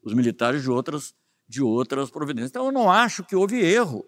os 0.03 0.15
militares 0.15 0.63
de 0.63 0.71
outras, 0.71 1.15
de 1.47 1.63
outras 1.63 2.11
providências. 2.11 2.51
Então 2.51 2.65
eu 2.65 2.73
não 2.73 2.91
acho 2.91 3.23
que 3.23 3.37
houve 3.37 3.61
erro. 3.61 4.07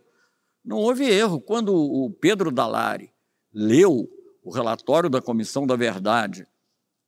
Não 0.64 0.78
houve 0.78 1.04
erro. 1.04 1.38
Quando 1.38 1.74
o 1.74 2.10
Pedro 2.10 2.50
Dalari 2.50 3.12
leu 3.52 4.08
o 4.42 4.50
relatório 4.50 5.10
da 5.10 5.20
Comissão 5.20 5.66
da 5.66 5.76
Verdade 5.76 6.46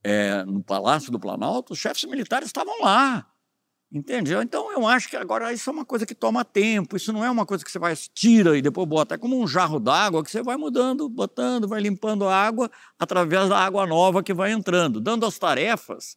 é, 0.05 0.45
no 0.45 0.63
Palácio 0.63 1.11
do 1.11 1.19
Planalto, 1.19 1.73
os 1.73 1.79
chefes 1.79 2.05
militares 2.05 2.49
estavam 2.49 2.83
lá. 2.83 3.27
Entendeu? 3.93 4.41
Então 4.41 4.73
eu 4.73 4.87
acho 4.87 5.07
que 5.07 5.17
agora 5.17 5.53
isso 5.53 5.69
é 5.69 5.73
uma 5.73 5.85
coisa 5.85 6.07
que 6.07 6.15
toma 6.15 6.47
tempo, 6.47 6.97
isso 6.97 7.13
não 7.13 7.23
é 7.23 7.31
uma 7.31 7.45
coisa 7.45 7.63
que 7.63 7.71
você 7.71 7.79
vai 7.79 7.95
tira 7.95 8.57
e 8.57 8.63
depois 8.63 8.89
bota, 8.89 9.17
é 9.17 9.19
como 9.19 9.39
um 9.39 9.47
jarro 9.47 9.79
d'água 9.79 10.25
que 10.25 10.31
você 10.31 10.43
vai 10.43 10.57
mudando, 10.57 11.11
botando, 11.11 11.69
vai 11.69 11.79
limpando 11.83 12.27
a 12.27 12.35
água 12.35 12.71
através 12.99 13.51
da 13.51 13.59
água 13.59 13.87
nova 13.87 14.23
que 14.23 14.33
vai 14.33 14.51
entrando, 14.51 14.99
dando 14.99 15.27
as 15.27 15.39
tarefas 15.39 16.17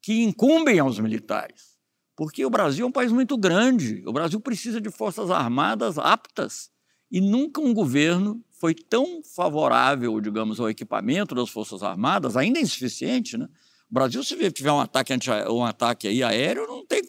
que 0.00 0.22
incumbem 0.22 0.78
aos 0.78 1.00
militares. 1.00 1.74
Porque 2.14 2.46
o 2.46 2.50
Brasil 2.50 2.86
é 2.86 2.88
um 2.88 2.92
país 2.92 3.10
muito 3.10 3.36
grande, 3.36 4.04
o 4.06 4.12
Brasil 4.12 4.38
precisa 4.38 4.80
de 4.80 4.88
forças 4.88 5.32
armadas 5.32 5.98
aptas 5.98 6.70
e 7.10 7.20
nunca 7.20 7.60
um 7.60 7.74
governo 7.74 8.40
foi 8.52 8.72
tão 8.72 9.20
favorável, 9.34 10.20
digamos, 10.20 10.60
ao 10.60 10.70
equipamento 10.70 11.34
das 11.34 11.50
forças 11.50 11.82
armadas, 11.82 12.36
ainda 12.36 12.60
insuficiente, 12.60 13.36
né? 13.36 13.48
O 13.90 13.94
Brasil, 13.94 14.22
se 14.24 14.50
tiver 14.50 14.72
um 14.72 14.80
ataque, 14.80 15.12
um 15.48 15.64
ataque 15.64 16.08
aí 16.08 16.22
aéreo, 16.22 16.66
não 16.66 16.84
tem 16.86 17.02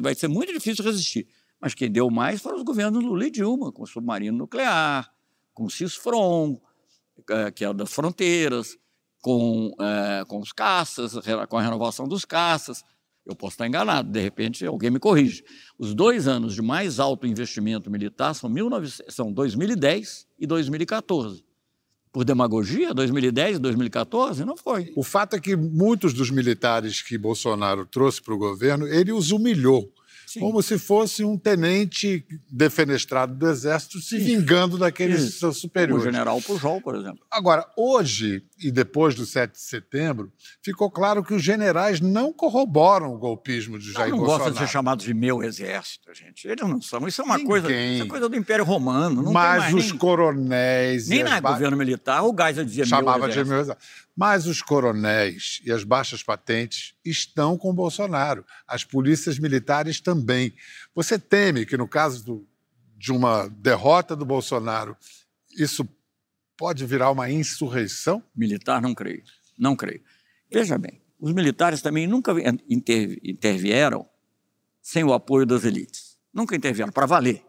vai 0.00 0.14
ser 0.14 0.28
muito 0.28 0.52
difícil 0.52 0.84
resistir. 0.84 1.26
Mas 1.60 1.74
quem 1.74 1.90
deu 1.90 2.10
mais 2.10 2.40
foram 2.40 2.56
os 2.56 2.64
governos 2.64 3.02
Lula 3.02 3.26
e 3.26 3.30
Dilma, 3.30 3.70
com 3.70 3.84
o 3.84 3.86
submarino 3.86 4.36
nuclear, 4.36 5.08
com 5.54 5.64
o 5.64 5.70
CISFRON, 5.70 6.60
é, 7.30 7.50
que 7.50 7.64
é 7.64 7.72
das 7.72 7.92
fronteiras, 7.92 8.76
com, 9.20 9.72
é, 9.80 10.24
com 10.26 10.40
os 10.40 10.52
caças, 10.52 11.14
com 11.48 11.56
a 11.56 11.62
renovação 11.62 12.08
dos 12.08 12.24
caças. 12.24 12.82
Eu 13.24 13.36
posso 13.36 13.54
estar 13.54 13.68
enganado, 13.68 14.10
de 14.10 14.20
repente 14.20 14.66
alguém 14.66 14.90
me 14.90 14.98
corrige. 14.98 15.44
Os 15.78 15.94
dois 15.94 16.26
anos 16.26 16.54
de 16.54 16.62
mais 16.62 16.98
alto 16.98 17.24
investimento 17.24 17.88
militar 17.88 18.34
são, 18.34 18.52
19, 18.52 18.88
são 19.08 19.32
2010 19.32 20.26
e 20.40 20.46
2014 20.46 21.44
por 22.12 22.24
demagogia, 22.24 22.92
2010, 22.92 23.58
2014? 23.58 24.44
Não 24.44 24.56
foi. 24.56 24.92
O 24.94 25.02
fato 25.02 25.34
é 25.34 25.40
que 25.40 25.56
muitos 25.56 26.12
dos 26.12 26.30
militares 26.30 27.00
que 27.00 27.16
Bolsonaro 27.16 27.86
trouxe 27.86 28.20
para 28.20 28.34
o 28.34 28.38
governo, 28.38 28.86
ele 28.86 29.12
os 29.12 29.30
humilhou. 29.32 29.90
Sim. 30.32 30.40
como 30.40 30.62
se 30.62 30.78
fosse 30.78 31.22
um 31.22 31.36
tenente 31.36 32.24
defenestrado 32.50 33.34
do 33.34 33.50
Exército 33.50 34.00
se 34.00 34.16
vingando 34.18 34.78
daqueles 34.78 35.20
Isso. 35.20 35.40
seus 35.40 35.58
superiores. 35.58 36.06
O 36.06 36.10
general 36.10 36.40
Pujol, 36.40 36.80
por 36.80 36.94
exemplo. 36.94 37.18
Agora, 37.30 37.66
hoje 37.76 38.42
e 38.58 38.70
depois 38.70 39.14
do 39.14 39.26
7 39.26 39.52
de 39.52 39.60
setembro, 39.60 40.32
ficou 40.62 40.90
claro 40.90 41.22
que 41.22 41.34
os 41.34 41.42
generais 41.42 42.00
não 42.00 42.32
corroboram 42.32 43.12
o 43.12 43.18
golpismo 43.18 43.78
de 43.78 43.92
Jair 43.92 44.10
não 44.10 44.18
Bolsonaro. 44.18 44.44
Não 44.44 44.50
gosta 44.50 44.52
de 44.52 44.66
ser 44.66 44.72
chamado 44.72 45.04
de 45.04 45.12
meu 45.12 45.42
exército, 45.42 46.14
gente. 46.14 46.48
Eles 46.48 46.66
não 46.66 46.80
são. 46.80 47.06
Isso 47.06 47.20
é 47.20 47.24
uma, 47.24 47.44
coisa, 47.44 47.70
é 47.70 48.06
coisa 48.06 48.26
do 48.26 48.36
Império 48.36 48.64
Romano. 48.64 49.20
Não 49.20 49.32
Mas 49.32 49.74
os 49.74 49.90
nem, 49.90 49.98
coronéis... 49.98 51.08
Nem 51.08 51.22
na 51.22 51.42
ba... 51.42 51.52
governo 51.52 51.76
militar, 51.76 52.22
o 52.22 52.34
Geisel 52.34 52.64
dizia 52.64 52.86
Chamava 52.86 53.18
meu 53.18 53.28
exército. 53.28 53.44
de 53.44 53.50
meu 53.50 53.60
exército. 53.60 53.86
Mas 54.14 54.46
os 54.46 54.60
coronéis 54.60 55.60
e 55.64 55.72
as 55.72 55.84
baixas 55.84 56.22
patentes 56.22 56.94
estão 57.04 57.56
com 57.56 57.74
Bolsonaro. 57.74 58.44
As 58.66 58.84
polícias 58.84 59.38
militares 59.38 60.00
também. 60.00 60.54
Você 60.94 61.18
teme 61.18 61.64
que, 61.64 61.76
no 61.76 61.88
caso 61.88 62.24
do, 62.24 62.48
de 62.96 63.10
uma 63.10 63.48
derrota 63.48 64.14
do 64.14 64.26
Bolsonaro, 64.26 64.96
isso 65.58 65.88
pode 66.56 66.84
virar 66.84 67.10
uma 67.10 67.30
insurreição? 67.30 68.22
Militar, 68.36 68.82
não 68.82 68.94
creio. 68.94 69.22
Não 69.58 69.74
creio. 69.74 70.02
Veja 70.50 70.76
bem, 70.76 71.00
os 71.18 71.32
militares 71.32 71.80
também 71.80 72.06
nunca 72.06 72.34
intervieram 72.68 74.06
sem 74.82 75.04
o 75.04 75.12
apoio 75.12 75.46
das 75.46 75.64
elites. 75.64 76.18
Nunca 76.32 76.56
intervieram, 76.56 76.92
para 76.92 77.06
valer. 77.06 77.44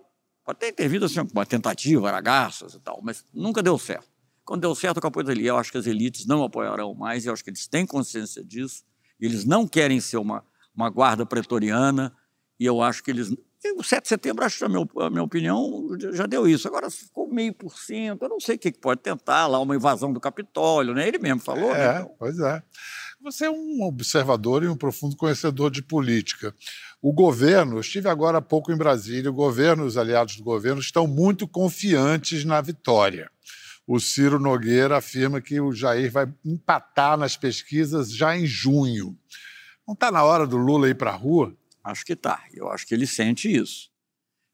Pode 0.46 0.60
ter 0.60 0.70
intervido 0.70 1.06
assim, 1.06 1.20
uma 1.20 1.46
tentativa, 1.46 2.08
aragaças 2.08 2.74
e 2.74 2.80
tal, 2.80 3.02
mas 3.02 3.26
nunca 3.34 3.64
deu 3.64 3.78
certo. 3.80 4.13
Quando 4.46 4.62
deu 4.62 4.76
certo 4.76 5.00
com 5.00 5.08
o 5.08 5.10
apoio 5.10 5.26
dele, 5.26 5.46
eu 5.46 5.58
acho 5.58 5.72
que 5.72 5.78
as 5.78 5.88
elites 5.88 6.26
não 6.26 6.44
apoiarão 6.44 6.94
mais, 6.94 7.26
eu 7.26 7.34
acho 7.34 7.44
que 7.44 7.50
eles 7.50 7.68
têm 7.68 7.86
consciência 7.86 8.44
disso, 8.44 8.84
eles 9.20 9.46
não 9.46 9.68
querem 9.68 10.02
ser 10.02 10.18
uma, 10.18 10.44
uma 10.76 10.90
guarda 10.90 11.26
pretoriana, 11.26 12.14
e 12.60 12.66
eu 12.66 12.82
acho 12.82 13.04
que 13.04 13.12
eles. 13.12 13.34
O 13.78 13.84
7 13.84 14.04
de 14.04 14.10
setembro, 14.10 14.44
acho 14.44 14.58
que 14.58 14.66
a, 14.66 14.70
meu, 14.70 14.86
a 14.98 15.10
minha 15.10 15.24
opinião 15.24 15.88
já 16.12 16.26
deu 16.26 16.46
isso. 16.46 16.68
Agora, 16.68 16.92
ficou 16.92 17.34
meio 17.34 17.54
por 17.54 17.78
cento, 17.78 18.24
eu 18.24 18.30
não 18.30 18.40
sei 18.40 18.56
o 18.56 18.60
que 18.60 18.74
pode 18.74 19.02
tentar 19.02 19.48
lá, 19.48 19.58
uma 19.60 19.76
invasão 19.76 20.12
do 20.12 20.20
Capitólio, 20.20 20.94
né? 20.94 21.08
Ele 21.08 21.18
mesmo 21.18 21.40
falou. 21.40 21.72
Né, 21.72 21.82
é, 21.82 22.00
né? 22.00 22.10
pois 22.20 22.38
é. 22.40 22.62
Você 23.22 23.46
é 23.46 23.50
um 23.50 23.84
observador 23.84 24.64
e 24.64 24.68
um 24.68 24.76
profundo 24.76 25.16
conhecedor 25.16 25.72
de 25.72 25.82
política. 25.82 26.54
O 27.02 27.14
governo, 27.14 27.78
eu 27.78 27.80
estive 27.80 28.10
agora 28.10 28.40
há 28.40 28.42
pouco 28.42 28.70
em 28.70 28.76
Brasília, 28.76 29.32
o 29.32 29.34
governo, 29.34 29.86
os 29.86 29.96
aliados 29.96 30.36
do 30.36 30.44
governo 30.44 30.82
estão 30.82 31.08
muito 31.08 31.48
confiantes 31.48 32.44
na 32.44 32.60
vitória 32.60 33.32
o 33.86 34.00
Ciro 34.00 34.40
Nogueira 34.40 34.98
afirma 34.98 35.42
que 35.42 35.60
o 35.60 35.72
Jair 35.72 36.12
vai 36.12 36.34
empatar 36.44 37.18
nas 37.18 37.36
pesquisas 37.36 38.14
já 38.14 38.36
em 38.38 38.46
junho. 38.46 39.18
Não 39.86 39.94
está 39.94 40.12
na 40.12 40.24
hora 40.24 40.48
do 40.48 40.58
Lula 40.58 40.90
ir 40.90 40.96
para 40.96 41.12
a 41.12 41.16
rua? 41.16 41.56
Acho 41.84 42.06
que 42.06 42.14
está. 42.14 42.44
Eu 42.54 42.70
acho 42.70 42.88
que 42.88 42.94
ele 42.94 43.06
sente 43.06 43.54
isso. 43.54 43.92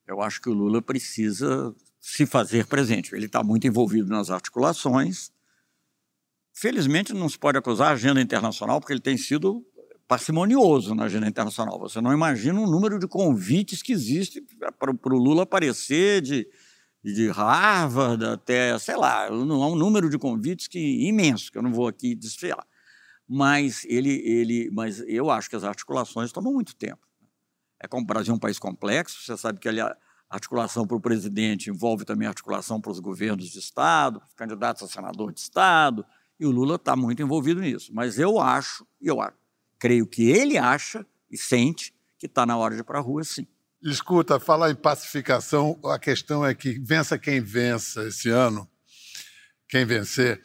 Eu 0.07 0.21
acho 0.21 0.41
que 0.41 0.49
o 0.49 0.53
Lula 0.53 0.81
precisa 0.81 1.75
se 1.99 2.25
fazer 2.25 2.65
presente. 2.65 3.13
Ele 3.13 3.27
está 3.27 3.43
muito 3.43 3.67
envolvido 3.67 4.09
nas 4.09 4.31
articulações. 4.31 5.31
Felizmente, 6.51 7.13
não 7.13 7.29
se 7.29 7.37
pode 7.37 7.57
acusar 7.57 7.89
a 7.89 7.93
agenda 7.93 8.19
internacional, 8.19 8.79
porque 8.79 8.93
ele 8.93 8.99
tem 8.99 9.17
sido 9.17 9.63
parcimonioso 10.07 10.95
na 10.95 11.03
agenda 11.03 11.27
internacional. 11.27 11.77
Você 11.79 12.01
não 12.01 12.11
imagina 12.11 12.59
o 12.59 12.65
número 12.65 12.97
de 12.97 13.07
convites 13.07 13.83
que 13.83 13.93
existe 13.93 14.43
para 14.79 14.91
o 14.91 15.19
Lula 15.19 15.43
aparecer 15.43 16.19
de 16.21 16.47
de 17.03 17.29
Harvard 17.29 18.23
até, 18.25 18.77
sei 18.77 18.95
lá, 18.97 19.27
há 19.27 19.31
um 19.31 19.75
número 19.75 20.09
de 20.09 20.17
convites 20.17 20.67
que 20.67 21.07
imenso, 21.07 21.51
que 21.51 21.57
eu 21.57 21.61
não 21.61 21.71
vou 21.71 21.87
aqui 21.87 22.13
desfiar. 22.13 22.65
Mas 23.27 23.85
ele, 23.85 24.09
ele, 24.25 24.69
mas 24.71 24.99
eu 25.07 25.29
acho 25.29 25.49
que 25.49 25.55
as 25.55 25.63
articulações 25.63 26.31
tomam 26.31 26.51
muito 26.51 26.75
tempo. 26.75 27.07
É 27.79 27.87
como 27.87 28.03
o 28.03 28.05
Brasil 28.05 28.33
é 28.33 28.35
um 28.35 28.39
país 28.39 28.59
complexo, 28.59 29.23
você 29.23 29.37
sabe 29.37 29.59
que 29.59 29.69
a 29.69 29.97
articulação 30.29 30.85
para 30.85 30.97
o 30.97 31.01
presidente 31.01 31.69
envolve 31.69 32.03
também 32.03 32.27
articulação 32.27 32.81
para 32.81 32.91
os 32.91 32.99
governos 32.99 33.49
de 33.49 33.59
Estado, 33.59 34.21
os 34.27 34.33
candidatos 34.33 34.83
a 34.83 34.87
senador 34.87 35.31
de 35.31 35.39
Estado, 35.39 36.05
e 36.39 36.45
o 36.45 36.51
Lula 36.51 36.75
está 36.75 36.95
muito 36.95 37.21
envolvido 37.21 37.61
nisso. 37.61 37.91
Mas 37.93 38.19
eu 38.19 38.39
acho, 38.39 38.85
e 39.01 39.07
eu 39.07 39.17
creio 39.77 40.05
que 40.05 40.29
ele 40.29 40.57
acha 40.57 41.05
e 41.31 41.37
sente 41.37 41.93
que 42.17 42.25
está 42.25 42.45
na 42.45 42.57
hora 42.57 42.75
de 42.75 42.81
ir 42.81 42.83
para 42.83 42.99
a 42.99 43.01
rua, 43.01 43.23
sim. 43.23 43.47
Escuta, 43.81 44.39
falar 44.41 44.71
em 44.71 44.75
pacificação, 44.75 45.79
a 45.85 45.97
questão 45.97 46.45
é 46.45 46.53
que 46.53 46.77
vença 46.79 47.17
quem 47.17 47.39
vença 47.39 48.07
esse 48.07 48.29
ano, 48.29 48.69
quem 49.69 49.85
vencer, 49.85 50.41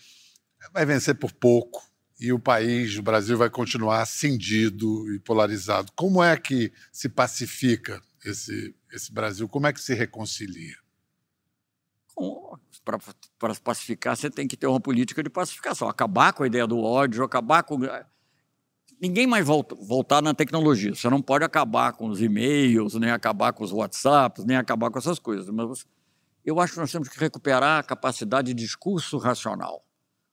vai 0.73 0.87
vencer 0.87 1.17
por 1.17 1.33
pouco 1.33 1.83
e 2.21 2.33
o 2.33 2.39
país, 2.39 2.97
o 2.97 3.03
Brasil, 3.03 3.37
vai 3.37 3.51
continuar 3.51 4.07
cindido 4.07 5.13
e 5.13 5.19
polarizado. 5.19 5.91
Como 5.97 6.23
é 6.23 6.37
que 6.37 6.73
se 6.93 7.09
pacifica 7.09 8.01
esse, 8.25 8.73
esse 8.93 9.13
Brasil? 9.13 9.49
Como 9.49 9.67
é 9.67 9.73
que 9.73 9.81
se 9.81 9.95
reconcilia? 9.95 10.77
Para 12.85 13.55
pacificar, 13.57 14.17
você 14.17 14.31
tem 14.31 14.47
que 14.47 14.57
ter 14.57 14.69
uma 14.69 14.81
política 14.81 15.25
de 15.25 15.29
pacificação, 15.29 15.89
acabar 15.89 16.33
com 16.33 16.45
a 16.45 16.47
ideia 16.47 16.69
do 16.69 16.79
ódio, 16.79 17.25
acabar 17.25 17.65
com 17.65 17.81
ninguém 19.05 19.27
mais 19.27 19.47
volta, 19.47 19.75
voltar 19.75 20.23
na 20.23 20.33
tecnologia. 20.33 20.95
Você 20.95 21.11
não 21.11 21.21
pode 21.21 21.45
acabar 21.45 21.93
com 21.93 22.09
os 22.09 22.23
e-mails, 22.23 22.95
nem 22.95 23.11
acabar 23.11 23.53
com 23.53 23.63
os 23.63 23.71
WhatsApps, 23.71 24.47
nem 24.47 24.57
acabar 24.57 24.91
com 24.91 24.99
essas 24.99 25.19
coisas. 25.19 25.47
Mas 25.51 25.85
eu 26.43 26.59
acho 26.59 26.73
que 26.73 26.81
nós 26.81 26.91
temos 26.91 27.09
que 27.09 27.21
recuperar 27.21 27.81
a 27.81 27.83
capacidade 27.83 28.55
de 28.55 28.55
discurso 28.55 29.19
racional. 29.19 29.85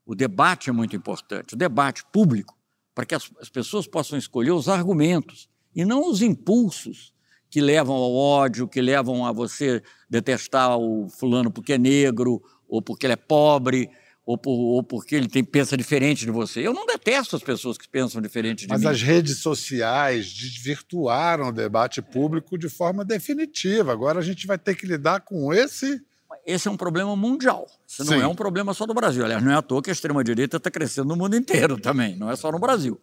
O 0.05 0.15
debate 0.15 0.69
é 0.69 0.73
muito 0.73 0.95
importante, 0.95 1.53
o 1.53 1.57
debate 1.57 2.05
público, 2.13 2.57
para 2.95 3.05
que 3.05 3.13
as, 3.13 3.29
as 3.41 3.49
pessoas 3.49 3.87
possam 3.87 4.17
escolher 4.17 4.51
os 4.51 4.69
argumentos 4.69 5.49
e 5.75 5.83
não 5.83 6.09
os 6.09 6.21
impulsos 6.21 7.13
que 7.49 7.59
levam 7.59 7.95
ao 7.95 8.15
ódio, 8.15 8.69
que 8.69 8.81
levam 8.81 9.25
a 9.25 9.33
você 9.33 9.83
detestar 10.09 10.77
o 10.77 11.09
fulano 11.09 11.51
porque 11.51 11.73
é 11.73 11.77
negro 11.77 12.41
ou 12.69 12.81
porque 12.81 13.05
ele 13.05 13.13
é 13.13 13.17
pobre 13.17 13.89
ou, 14.25 14.37
por, 14.37 14.51
ou 14.51 14.83
porque 14.83 15.15
ele 15.15 15.27
tem, 15.27 15.43
pensa 15.43 15.75
diferente 15.75 16.25
de 16.25 16.31
você. 16.31 16.65
Eu 16.65 16.73
não 16.73 16.85
detesto 16.85 17.35
as 17.35 17.43
pessoas 17.43 17.77
que 17.77 17.87
pensam 17.87 18.21
diferente 18.21 18.61
de 18.61 18.67
Mas 18.67 18.79
mim. 18.79 18.85
Mas 18.85 18.95
as 18.95 19.01
redes 19.01 19.39
sociais 19.39 20.31
desvirtuaram 20.31 21.49
o 21.49 21.51
debate 21.51 22.01
público 22.01 22.57
de 22.57 22.69
forma 22.69 23.03
definitiva. 23.03 23.91
Agora 23.91 24.19
a 24.19 24.23
gente 24.23 24.45
vai 24.45 24.57
ter 24.57 24.75
que 24.75 24.85
lidar 24.85 25.21
com 25.21 25.53
esse. 25.53 26.01
Esse 26.45 26.67
é 26.67 26.71
um 26.71 26.77
problema 26.77 27.15
mundial. 27.15 27.67
Isso 27.87 28.03
não 28.03 28.13
Sim. 28.13 28.21
é 28.21 28.27
um 28.27 28.35
problema 28.35 28.73
só 28.73 28.85
do 28.85 28.93
Brasil. 28.93 29.23
Aliás, 29.23 29.43
não 29.43 29.51
é 29.51 29.55
à 29.55 29.61
toa 29.61 29.81
que 29.81 29.89
a 29.89 29.93
extrema-direita 29.93 30.57
está 30.57 30.71
crescendo 30.71 31.09
no 31.09 31.15
mundo 31.15 31.35
inteiro 31.35 31.77
também, 31.81 32.15
não 32.15 32.29
é 32.29 32.35
só 32.35 32.51
no 32.51 32.59
Brasil. 32.59 32.99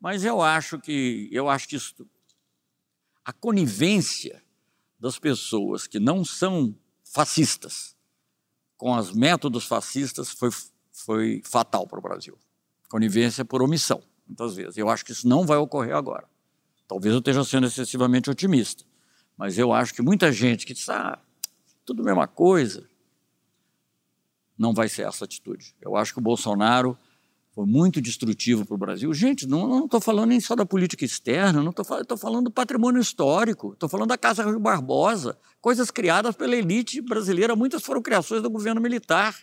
Mas 0.00 0.24
eu 0.24 0.42
acho 0.42 0.78
que 0.78 1.28
eu 1.30 1.48
acho 1.48 1.68
que 1.68 1.76
isso, 1.76 1.94
a 3.24 3.32
conivência 3.32 4.42
das 4.98 5.18
pessoas 5.18 5.86
que 5.86 5.98
não 5.98 6.24
são 6.24 6.74
fascistas 7.04 7.96
com 8.82 8.96
os 8.96 9.12
métodos 9.12 9.64
fascistas 9.64 10.32
foi, 10.32 10.50
foi 10.90 11.40
fatal 11.44 11.86
para 11.86 12.00
o 12.00 12.02
Brasil. 12.02 12.36
Conivência 12.88 13.44
por 13.44 13.62
omissão. 13.62 14.02
muitas 14.26 14.56
vezes. 14.56 14.76
Eu 14.76 14.88
acho 14.88 15.04
que 15.04 15.12
isso 15.12 15.28
não 15.28 15.46
vai 15.46 15.56
ocorrer 15.56 15.94
agora. 15.94 16.28
Talvez 16.88 17.12
eu 17.12 17.20
esteja 17.20 17.44
sendo 17.44 17.68
excessivamente 17.68 18.28
otimista, 18.28 18.82
mas 19.36 19.56
eu 19.56 19.72
acho 19.72 19.94
que 19.94 20.02
muita 20.02 20.32
gente 20.32 20.66
que 20.66 20.74
diz, 20.74 20.88
ah, 20.88 21.16
tudo 21.86 22.02
a 22.02 22.04
mesma 22.04 22.26
coisa, 22.26 22.84
não 24.58 24.74
vai 24.74 24.88
ser 24.88 25.02
essa 25.06 25.26
atitude. 25.26 25.76
Eu 25.80 25.94
acho 25.94 26.12
que 26.12 26.18
o 26.18 26.22
Bolsonaro 26.22 26.98
foi 27.54 27.66
muito 27.66 28.00
destrutivo 28.00 28.64
para 28.64 28.74
o 28.74 28.78
Brasil. 28.78 29.12
Gente, 29.12 29.46
não 29.46 29.84
estou 29.84 30.00
falando 30.00 30.30
nem 30.30 30.40
só 30.40 30.56
da 30.56 30.64
política 30.64 31.04
externa, 31.04 31.62
não 31.62 31.70
estou 31.70 31.84
falando, 31.84 32.16
falando 32.16 32.44
do 32.44 32.50
patrimônio 32.50 33.00
histórico, 33.00 33.74
estou 33.74 33.88
falando 33.88 34.08
da 34.08 34.16
Casa 34.16 34.42
Rio 34.42 34.58
Barbosa, 34.58 35.38
coisas 35.60 35.90
criadas 35.90 36.34
pela 36.34 36.56
elite 36.56 37.00
brasileira, 37.02 37.54
muitas 37.54 37.82
foram 37.82 38.00
criações 38.00 38.42
do 38.42 38.48
governo 38.48 38.80
militar, 38.80 39.36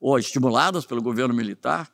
ou 0.00 0.18
estimuladas 0.18 0.84
pelo 0.84 1.00
governo 1.00 1.32
militar. 1.32 1.90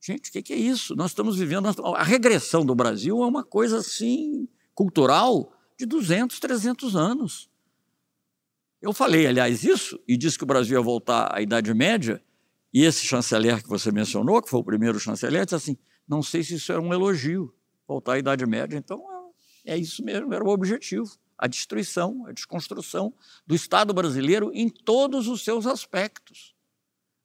Gente, 0.00 0.30
o 0.30 0.32
que, 0.32 0.42
que, 0.42 0.52
é 0.52 0.56
isso? 0.56 0.94
Nós 0.94 1.10
estamos 1.10 1.36
vivendo. 1.36 1.68
A 1.96 2.02
regressão 2.04 2.64
do 2.64 2.74
Brasil 2.74 3.22
é 3.22 3.26
uma 3.26 3.42
coisa 3.42 3.78
assim, 3.78 4.46
cultural, 4.74 5.52
de 5.76 5.84
200, 5.84 6.38
300 6.38 6.94
anos. 6.94 7.50
Eu 8.80 8.92
falei, 8.92 9.26
aliás, 9.26 9.64
isso, 9.64 9.98
e 10.06 10.16
disse 10.16 10.38
que 10.38 10.44
o 10.44 10.46
Brasil 10.46 10.76
ia 10.76 10.82
voltar 10.82 11.34
à 11.34 11.40
Idade 11.40 11.72
Média, 11.72 12.22
e 12.74 12.82
esse 12.82 13.06
chanceler 13.06 13.62
que 13.62 13.68
você 13.68 13.92
mencionou, 13.92 14.42
que 14.42 14.50
foi 14.50 14.58
o 14.58 14.64
primeiro 14.64 14.98
chanceler, 14.98 15.44
disse 15.44 15.54
assim: 15.54 15.78
não 16.08 16.24
sei 16.24 16.42
se 16.42 16.56
isso 16.56 16.72
era 16.72 16.80
um 16.80 16.92
elogio, 16.92 17.54
voltar 17.86 18.14
à 18.14 18.18
Idade 18.18 18.44
Média. 18.44 18.76
Então, 18.76 19.00
é, 19.64 19.74
é 19.74 19.78
isso 19.78 20.04
mesmo, 20.04 20.34
era 20.34 20.42
o 20.42 20.48
objetivo. 20.48 21.08
A 21.38 21.46
destruição, 21.46 22.26
a 22.26 22.32
desconstrução 22.32 23.14
do 23.46 23.54
Estado 23.54 23.94
brasileiro 23.94 24.50
em 24.52 24.68
todos 24.68 25.28
os 25.28 25.44
seus 25.44 25.66
aspectos. 25.66 26.52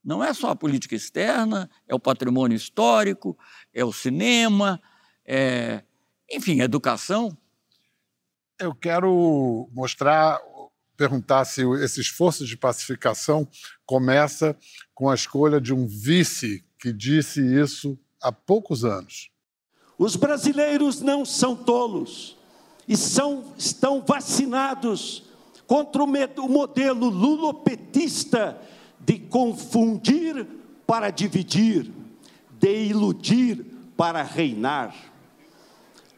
Não 0.04 0.24
é 0.24 0.34
só 0.36 0.52
a 0.52 0.56
política 0.56 0.96
externa, 0.96 1.70
é 1.88 1.96
o 1.96 2.00
patrimônio 2.00 2.56
histórico, 2.56 3.36
é 3.74 3.84
o 3.84 3.92
cinema, 3.92 4.80
é, 5.26 5.84
enfim, 6.32 6.62
a 6.62 6.66
educação. 6.66 7.36
Eu 8.60 8.76
quero 8.76 9.68
mostrar 9.72 10.40
perguntar 11.00 11.46
se 11.46 11.62
esse 11.82 12.02
esforço 12.02 12.46
de 12.46 12.58
pacificação 12.58 13.48
começa 13.86 14.54
com 14.94 15.10
a 15.10 15.16
escolha 15.16 15.62
de 15.62 15.74
um 15.74 15.88
vice 15.88 16.62
que 16.78 16.92
disse 16.92 17.40
isso 17.40 17.98
há 18.22 18.34
poucos 18.34 18.84
anos. 18.84 19.32
Os 19.98 20.18
brasileiros 20.18 21.00
não 21.00 21.24
são 21.24 21.56
tolos 21.56 22.38
e 22.86 22.98
são, 22.98 23.54
estão 23.58 24.04
vacinados 24.06 25.24
contra 25.66 26.04
o 26.04 26.50
modelo 26.50 27.08
lulopetista 27.08 28.62
de 29.00 29.20
confundir 29.20 30.46
para 30.86 31.12
dividir, 31.12 31.90
de 32.60 32.88
iludir 32.88 33.66
para 33.96 34.22
reinar. 34.22 34.94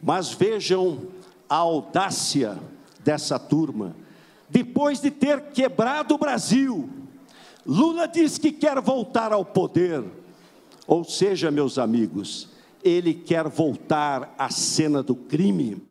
Mas 0.02 0.32
vejam 0.32 1.08
a 1.48 1.58
audácia 1.58 2.58
dessa 3.04 3.38
turma 3.38 3.96
depois 4.52 5.00
de 5.00 5.10
ter 5.10 5.42
quebrado 5.54 6.14
o 6.14 6.18
Brasil. 6.18 6.90
Lula 7.66 8.08
diz 8.08 8.38
que 8.38 8.52
quer 8.52 8.80
voltar 8.82 9.32
ao 9.32 9.46
poder. 9.46 10.04
Ou 10.86 11.04
seja, 11.04 11.50
meus 11.50 11.78
amigos, 11.80 12.50
ele 12.84 13.14
quer 13.14 13.48
voltar 13.48 14.36
à 14.38 14.50
cena 14.50 15.02
do 15.02 15.16
crime. 15.16 15.82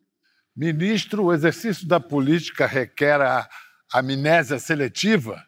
Ministro, 0.55 1.25
o 1.25 1.33
exercício 1.33 1.87
da 1.89 1.99
política 1.99 2.67
requer 2.67 3.21
a 3.21 3.49
amnésia 3.93 4.59
seletiva? 4.59 5.43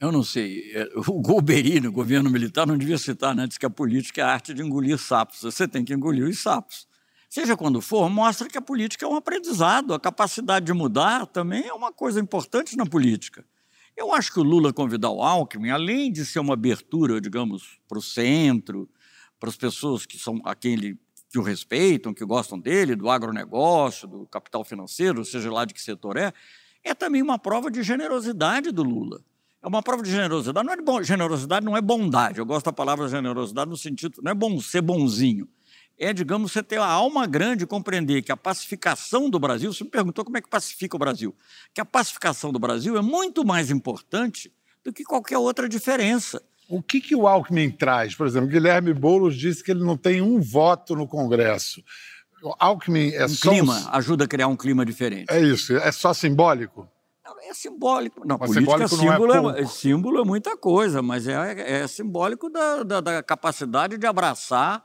Eu 0.00 0.10
não 0.10 0.24
sei. 0.24 0.72
É, 0.74 0.88
o 0.96 1.20
Golbery, 1.20 1.78
no 1.78 1.92
governo 1.92 2.30
militar, 2.30 2.66
não 2.66 2.76
devia 2.76 2.98
citar, 2.98 3.34
né? 3.34 3.46
Diz 3.46 3.58
que 3.58 3.66
a 3.66 3.70
política 3.70 4.22
é 4.22 4.24
a 4.24 4.32
arte 4.32 4.54
de 4.54 4.62
engolir 4.62 4.98
sapos. 4.98 5.42
Você 5.42 5.68
tem 5.68 5.84
que 5.84 5.92
engolir 5.92 6.26
os 6.26 6.42
sapos 6.42 6.89
seja 7.30 7.56
quando 7.56 7.80
for, 7.80 8.10
mostra 8.10 8.48
que 8.48 8.58
a 8.58 8.60
política 8.60 9.06
é 9.06 9.08
um 9.08 9.14
aprendizado. 9.14 9.94
A 9.94 10.00
capacidade 10.00 10.66
de 10.66 10.72
mudar 10.72 11.26
também 11.26 11.68
é 11.68 11.72
uma 11.72 11.92
coisa 11.92 12.20
importante 12.20 12.76
na 12.76 12.84
política. 12.84 13.46
Eu 13.96 14.12
acho 14.12 14.32
que 14.32 14.40
o 14.40 14.42
Lula 14.42 14.72
convidar 14.72 15.10
o 15.10 15.22
Alckmin, 15.22 15.70
além 15.70 16.10
de 16.10 16.26
ser 16.26 16.40
uma 16.40 16.54
abertura, 16.54 17.20
digamos, 17.20 17.78
para 17.88 17.98
o 17.98 18.02
centro, 18.02 18.88
para 19.38 19.48
as 19.48 19.56
pessoas 19.56 20.04
que 20.04 20.18
são 20.18 20.40
a 20.44 20.54
que 20.54 21.38
o 21.38 21.42
respeitam, 21.42 22.12
que 22.12 22.24
gostam 22.24 22.58
dele, 22.58 22.96
do 22.96 23.08
agronegócio, 23.08 24.08
do 24.08 24.26
capital 24.26 24.64
financeiro, 24.64 25.24
seja 25.24 25.52
lá 25.52 25.64
de 25.64 25.72
que 25.72 25.80
setor 25.80 26.16
é, 26.16 26.32
é 26.82 26.92
também 26.92 27.22
uma 27.22 27.38
prova 27.38 27.70
de 27.70 27.84
generosidade 27.84 28.72
do 28.72 28.82
Lula. 28.82 29.22
É 29.62 29.68
uma 29.68 29.82
prova 29.82 30.02
de 30.02 30.10
generosidade. 30.10 30.66
Não 30.66 30.72
é 30.72 30.76
de 30.76 30.82
bom, 30.82 31.00
generosidade 31.02 31.64
não 31.64 31.76
é 31.76 31.80
bondade. 31.80 32.38
Eu 32.40 32.46
gosto 32.46 32.64
da 32.64 32.72
palavra 32.72 33.06
generosidade 33.06 33.70
no 33.70 33.76
sentido, 33.76 34.20
não 34.20 34.32
é 34.32 34.34
bom 34.34 34.60
ser 34.60 34.80
bonzinho 34.80 35.46
é, 36.00 36.14
digamos, 36.14 36.50
você 36.50 36.62
ter 36.62 36.78
a 36.78 36.86
alma 36.86 37.26
grande 37.26 37.66
compreender 37.66 38.22
que 38.22 38.32
a 38.32 38.36
pacificação 38.36 39.28
do 39.28 39.38
Brasil, 39.38 39.70
você 39.70 39.84
me 39.84 39.90
perguntou 39.90 40.24
como 40.24 40.38
é 40.38 40.40
que 40.40 40.48
pacifica 40.48 40.96
o 40.96 40.98
Brasil, 40.98 41.36
que 41.74 41.80
a 41.80 41.84
pacificação 41.84 42.50
do 42.50 42.58
Brasil 42.58 42.96
é 42.96 43.02
muito 43.02 43.44
mais 43.44 43.70
importante 43.70 44.50
do 44.82 44.94
que 44.94 45.04
qualquer 45.04 45.36
outra 45.36 45.68
diferença. 45.68 46.42
O 46.70 46.82
que, 46.82 47.02
que 47.02 47.14
o 47.14 47.28
Alckmin 47.28 47.70
traz? 47.70 48.14
Por 48.14 48.26
exemplo, 48.26 48.48
Guilherme 48.48 48.94
Boulos 48.94 49.36
disse 49.36 49.62
que 49.62 49.72
ele 49.72 49.84
não 49.84 49.96
tem 49.96 50.22
um 50.22 50.40
voto 50.40 50.96
no 50.96 51.06
Congresso. 51.06 51.84
O 52.42 52.54
Alckmin 52.58 53.10
é 53.10 53.26
um 53.26 53.28
só. 53.28 53.50
Clima, 53.50 53.90
ajuda 53.92 54.24
a 54.24 54.28
criar 54.28 54.46
um 54.46 54.56
clima 54.56 54.86
diferente. 54.86 55.26
É 55.28 55.38
isso, 55.38 55.76
é 55.76 55.92
só 55.92 56.14
simbólico? 56.14 56.88
Não, 57.22 57.36
é 57.42 57.52
simbólico. 57.52 58.26
Não, 58.26 58.38
mas 58.38 58.50
política 58.50 58.88
simbólico 58.88 58.96
símbolo, 58.96 59.34
não 59.34 59.50
é, 59.50 59.60
é, 59.60 59.66
símbolo 59.66 60.20
é 60.22 60.24
muita 60.24 60.56
coisa, 60.56 61.02
mas 61.02 61.28
é, 61.28 61.82
é 61.82 61.86
simbólico 61.86 62.48
da, 62.48 62.82
da, 62.84 63.00
da 63.02 63.22
capacidade 63.22 63.98
de 63.98 64.06
abraçar 64.06 64.82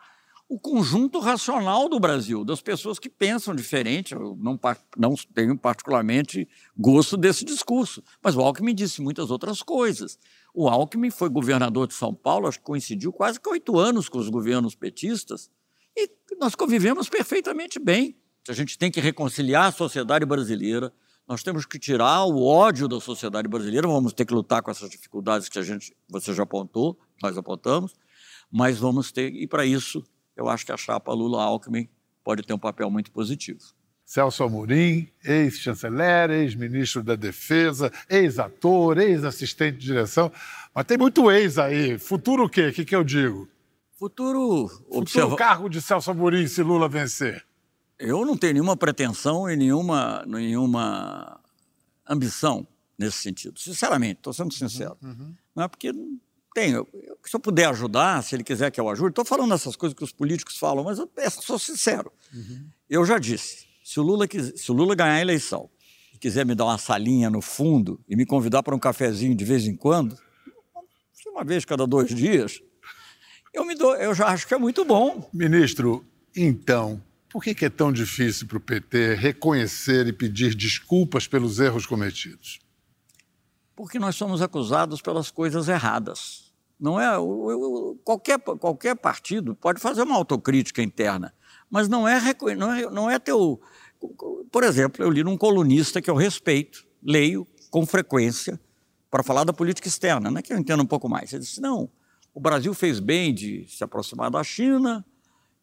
o 0.48 0.60
conjunto 0.60 1.20
racional 1.20 1.90
do 1.90 2.00
Brasil, 2.00 2.46
das 2.46 2.62
pessoas 2.62 3.00
que 3.00 3.10
pensam 3.10 3.56
diferente. 3.56 4.14
Eu 4.14 4.38
não, 4.40 4.60
não 4.96 5.16
tenho 5.34 5.58
particularmente 5.58 6.48
gosto 6.78 7.18
desse 7.18 7.44
discurso, 7.44 8.04
mas 8.24 8.36
o 8.36 8.42
Alckmin 8.42 8.76
disse 8.76 9.02
muitas 9.02 9.32
outras 9.32 9.64
coisas. 9.64 10.20
O 10.54 10.70
Alckmin 10.70 11.10
foi 11.10 11.30
governador 11.30 11.88
de 11.88 11.96
São 11.96 12.14
Paulo, 12.14 12.48
acho 12.48 12.60
que 12.60 12.66
coincidiu 12.66 13.12
quase 13.12 13.40
que 13.40 13.50
oito 13.50 13.78
anos 13.78 14.08
com 14.08 14.20
os 14.20 14.30
governos 14.30 14.76
petistas, 14.76 15.50
e 15.98 16.10
nós 16.40 16.56
convivemos 16.56 17.10
perfeitamente 17.10 17.80
bem. 17.80 18.16
A 18.48 18.54
gente 18.54 18.78
tem 18.78 18.92
que 18.92 19.00
reconciliar 19.00 19.66
a 19.66 19.72
sociedade 19.72 20.26
brasileira, 20.26 20.94
nós 21.28 21.42
temos 21.42 21.66
que 21.66 21.80
tirar 21.80 22.24
o 22.26 22.44
ódio 22.46 22.88
da 22.88 23.02
sociedade 23.02 23.48
brasileira, 23.48 23.88
vamos 23.88 24.14
ter 24.14 24.26
que 24.26 24.34
lutar 24.34 24.62
com 24.62 24.70
essas 24.70 24.90
dificuldades 24.90 25.50
que 25.50 25.58
a 25.58 25.64
gente, 25.64 25.96
você 26.08 26.32
já 26.34 26.44
apontou, 26.44 27.00
nós 27.24 27.36
apontamos, 27.36 27.96
mas 28.52 28.78
vamos 28.78 29.12
ter, 29.12 29.34
e 29.34 29.48
para 29.48 29.66
isso 29.66 30.04
eu 30.36 30.50
acho 30.50 30.66
que 30.66 30.72
a 30.72 30.78
chapa 30.78 31.14
Lula-Alckmin 31.14 31.90
pode 32.24 32.44
ter 32.44 32.54
um 32.54 32.60
papel 32.60 32.90
muito 32.90 33.12
positivo. 33.12 33.60
Celso 34.06 34.44
Amorim, 34.44 35.10
ex-chanceler, 35.24 36.30
ex-ministro 36.30 37.02
da 37.02 37.16
Defesa, 37.16 37.92
ex-ator, 38.08 39.00
ex-assistente 39.00 39.80
de 39.80 39.86
direção. 39.88 40.32
Mas 40.74 40.86
tem 40.86 40.98
muito 40.98 41.32
ex 41.32 41.58
aí. 41.58 41.98
Futuro 41.98 42.46
o 42.46 42.50
quê? 42.50 42.68
O 42.68 42.74
que, 42.74 42.86
que 42.86 42.96
eu 42.96 43.04
digo? 43.04 43.48
Futuro. 43.98 44.68
Futuro 44.68 45.00
observa... 45.00 45.36
cargo 45.36 45.68
de 45.68 45.82
Celso 45.82 46.12
Amorim 46.12 46.48
se 46.48 46.62
Lula 46.62 46.88
vencer. 46.88 47.44
Eu 47.98 48.26
não 48.26 48.38
tenho 48.38 48.54
nenhuma 48.54 48.78
pretensão 48.78 49.50
e 49.50 49.56
nenhuma, 49.56 50.24
nenhuma 50.28 51.40
ambição 52.08 52.68
nesse 53.00 53.18
sentido. 53.18 53.60
Sinceramente, 53.60 54.18
estou 54.18 54.34
sendo 54.34 54.54
sincero. 54.54 54.98
Uhum. 55.02 55.34
Não 55.56 55.64
é 55.64 55.68
porque 55.68 55.92
tenho. 56.56 56.88
Se 57.26 57.36
eu 57.36 57.40
puder 57.40 57.66
ajudar, 57.66 58.24
se 58.24 58.34
ele 58.34 58.44
quiser 58.44 58.72
que 58.72 58.80
eu 58.80 58.90
ajude, 58.90 59.10
estou 59.10 59.26
falando 59.26 59.54
essas 59.54 59.76
coisas 59.76 59.96
que 59.96 60.04
os 60.04 60.14
políticos 60.14 60.58
falam, 60.58 60.86
mas 60.86 60.98
eu 60.98 61.10
sou 61.42 61.60
sincero. 61.60 62.12
Uhum. 62.34 62.70
Eu 62.90 63.06
já 63.06 63.20
disse, 63.20 63.68
se 63.84 64.00
o, 64.00 64.04
Lula, 64.04 64.26
se 64.56 64.72
o 64.72 64.74
Lula 64.74 64.96
ganhar 64.96 65.16
a 65.16 65.22
eleição 65.22 65.70
e 66.14 66.18
quiser 66.18 66.46
me 66.46 66.56
dar 66.56 66.66
uma 66.66 66.78
salinha 66.78 67.30
no 67.30 67.42
fundo 67.42 68.00
e 68.08 68.16
me 68.16 68.26
convidar 68.26 68.64
para 68.64 68.74
um 68.74 68.80
cafezinho 68.80 69.36
de 69.36 69.44
vez 69.44 69.68
em 69.68 69.76
quando, 69.76 70.18
uma 71.28 71.44
vez 71.44 71.66
cada 71.66 71.86
dois 71.86 72.16
dias, 72.16 72.62
eu, 73.54 73.66
me 73.66 73.76
dou, 73.76 73.94
eu 73.98 74.16
já 74.16 74.28
acho 74.28 74.48
que 74.48 74.54
é 74.54 74.58
muito 74.58 74.86
bom. 74.86 75.30
Ministro, 75.34 76.06
então, 76.34 77.04
por 77.30 77.44
que 77.44 77.66
é 77.66 77.70
tão 77.70 77.92
difícil 77.92 78.48
para 78.48 78.58
o 78.58 78.62
PT 78.62 79.16
reconhecer 79.16 80.08
e 80.08 80.14
pedir 80.14 80.56
desculpas 80.56 81.28
pelos 81.28 81.60
erros 81.60 81.86
cometidos? 81.86 82.60
Porque 83.76 84.00
nós 84.00 84.16
somos 84.16 84.42
acusados 84.42 85.02
pelas 85.02 85.30
coisas 85.30 85.68
erradas. 85.68 86.45
Não 86.80 87.00
é 87.00 87.08
qualquer, 88.04 88.40
qualquer 88.40 88.96
partido 88.96 89.56
pode 89.56 89.80
fazer 89.80 90.04
uma 90.04 90.16
autocrítica 90.16 90.82
interna, 90.82 91.34
mas 91.70 91.88
não 91.88 92.08
é, 92.08 92.20
não 92.58 92.74
é, 92.74 92.90
não 92.90 93.10
é 93.10 93.18
teu. 93.18 93.62
Por 94.52 94.64
exemplo, 94.64 95.04
eu 95.04 95.10
li 95.10 95.24
num 95.24 95.38
colunista 95.38 96.02
que 96.02 96.10
eu 96.10 96.16
respeito, 96.16 96.86
leio 97.02 97.48
com 97.72 97.86
frequência 97.86 98.60
para 99.10 99.24
falar 99.24 99.46
da 99.46 99.54
política 99.54 99.88
externa, 99.88 100.30
né, 100.30 100.42
que 100.42 100.52
eu 100.52 100.58
entendo 100.58 100.84
um 100.84 100.86
pouco 100.86 101.08
mais. 101.08 101.32
Ele 101.32 101.42
disse: 101.42 101.62
não, 101.62 101.90
o 102.34 102.40
Brasil 102.40 102.74
fez 102.74 103.00
bem 103.00 103.34
de 103.34 103.66
se 103.70 103.84
aproximar 103.84 104.30
da 104.30 104.44
China 104.44 105.06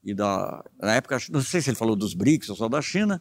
e 0.02 0.14
da 0.14 0.64
na 0.80 0.94
época 0.94 1.18
não 1.30 1.42
sei 1.42 1.60
se 1.60 1.68
ele 1.68 1.76
falou 1.76 1.94
dos 1.94 2.14
BRICS 2.14 2.48
ou 2.48 2.56
só 2.56 2.68
da 2.68 2.80
China, 2.80 3.20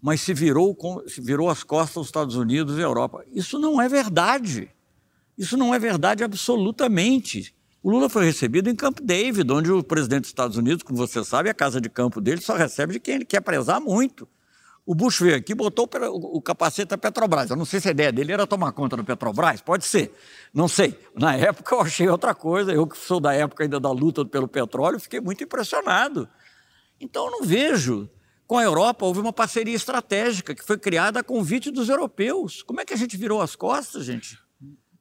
mas 0.00 0.20
se 0.20 0.34
virou 0.34 0.76
se 1.06 1.22
virou 1.22 1.48
as 1.48 1.64
costas 1.64 1.96
aos 1.96 2.06
Estados 2.08 2.36
Unidos 2.36 2.76
e 2.76 2.82
Europa. 2.82 3.24
Isso 3.32 3.58
não 3.58 3.80
é 3.80 3.88
verdade. 3.88 4.70
Isso 5.36 5.56
não 5.56 5.74
é 5.74 5.78
verdade 5.78 6.22
absolutamente. 6.22 7.54
O 7.82 7.90
Lula 7.90 8.08
foi 8.08 8.24
recebido 8.24 8.70
em 8.70 8.76
Camp 8.76 9.00
David, 9.00 9.50
onde 9.50 9.72
o 9.72 9.82
presidente 9.82 10.22
dos 10.22 10.30
Estados 10.30 10.56
Unidos, 10.56 10.82
como 10.82 10.96
você 10.96 11.24
sabe, 11.24 11.50
a 11.50 11.54
casa 11.54 11.80
de 11.80 11.88
campo 11.88 12.20
dele 12.20 12.40
só 12.40 12.54
recebe 12.54 12.92
de 12.92 13.00
quem 13.00 13.16
ele 13.16 13.24
quer 13.24 13.40
prezar 13.40 13.80
muito. 13.80 14.28
O 14.84 14.94
Bush 14.94 15.20
veio 15.20 15.36
aqui 15.36 15.54
botou 15.54 15.88
o 16.10 16.40
capacete 16.42 16.90
da 16.90 16.98
Petrobras. 16.98 17.50
Eu 17.50 17.56
não 17.56 17.64
sei 17.64 17.80
se 17.80 17.88
a 17.88 17.90
ideia 17.92 18.12
dele 18.12 18.32
era 18.32 18.46
tomar 18.46 18.72
conta 18.72 18.96
da 18.96 19.04
Petrobras, 19.04 19.60
pode 19.60 19.84
ser, 19.84 20.12
não 20.52 20.66
sei. 20.68 20.98
Na 21.14 21.36
época 21.36 21.74
eu 21.74 21.80
achei 21.80 22.08
outra 22.08 22.34
coisa, 22.34 22.72
eu 22.72 22.86
que 22.86 22.98
sou 22.98 23.20
da 23.20 23.32
época 23.32 23.62
ainda 23.62 23.78
da 23.78 23.90
luta 23.90 24.24
pelo 24.24 24.48
petróleo, 24.48 24.98
fiquei 24.98 25.20
muito 25.20 25.42
impressionado. 25.42 26.28
Então 27.00 27.26
eu 27.26 27.30
não 27.30 27.42
vejo. 27.42 28.08
Com 28.46 28.58
a 28.58 28.64
Europa 28.64 29.06
houve 29.06 29.20
uma 29.20 29.32
parceria 29.32 29.74
estratégica 29.74 30.54
que 30.54 30.64
foi 30.64 30.76
criada 30.76 31.20
a 31.20 31.24
convite 31.24 31.70
dos 31.70 31.88
europeus. 31.88 32.62
Como 32.62 32.80
é 32.80 32.84
que 32.84 32.92
a 32.92 32.96
gente 32.96 33.16
virou 33.16 33.40
as 33.40 33.56
costas, 33.56 34.04
gente? 34.04 34.38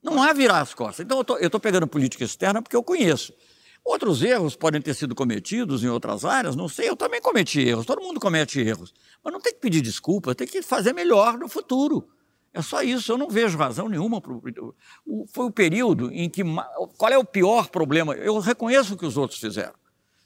Não 0.03 0.21
há 0.21 0.33
virar 0.33 0.61
as 0.61 0.73
costas. 0.73 1.05
Então, 1.05 1.23
eu 1.39 1.45
estou 1.45 1.59
pegando 1.59 1.87
política 1.87 2.23
externa 2.23 2.61
porque 2.61 2.75
eu 2.75 2.83
conheço. 2.83 3.33
Outros 3.83 4.21
erros 4.21 4.55
podem 4.55 4.81
ter 4.81 4.93
sido 4.93 5.15
cometidos 5.15 5.83
em 5.83 5.87
outras 5.87 6.23
áreas, 6.23 6.55
não 6.55 6.67
sei, 6.67 6.87
eu 6.87 6.95
também 6.95 7.19
cometi 7.19 7.61
erros, 7.61 7.85
todo 7.85 7.99
mundo 8.01 8.19
comete 8.19 8.59
erros. 8.59 8.93
Mas 9.23 9.33
não 9.33 9.41
tem 9.41 9.53
que 9.53 9.59
pedir 9.59 9.81
desculpa, 9.81 10.35
tem 10.35 10.47
que 10.47 10.61
fazer 10.61 10.93
melhor 10.93 11.37
no 11.37 11.47
futuro. 11.47 12.07
É 12.53 12.61
só 12.61 12.83
isso, 12.83 13.11
eu 13.11 13.17
não 13.17 13.29
vejo 13.29 13.57
razão 13.57 13.87
nenhuma. 13.87 14.21
Pro, 14.21 14.41
foi 15.33 15.45
o 15.45 15.51
período 15.51 16.11
em 16.11 16.29
que. 16.29 16.43
Qual 16.97 17.11
é 17.11 17.17
o 17.17 17.25
pior 17.25 17.69
problema? 17.69 18.13
Eu 18.13 18.37
reconheço 18.39 18.93
o 18.93 18.97
que 18.97 19.05
os 19.05 19.17
outros 19.17 19.39
fizeram. 19.39 19.73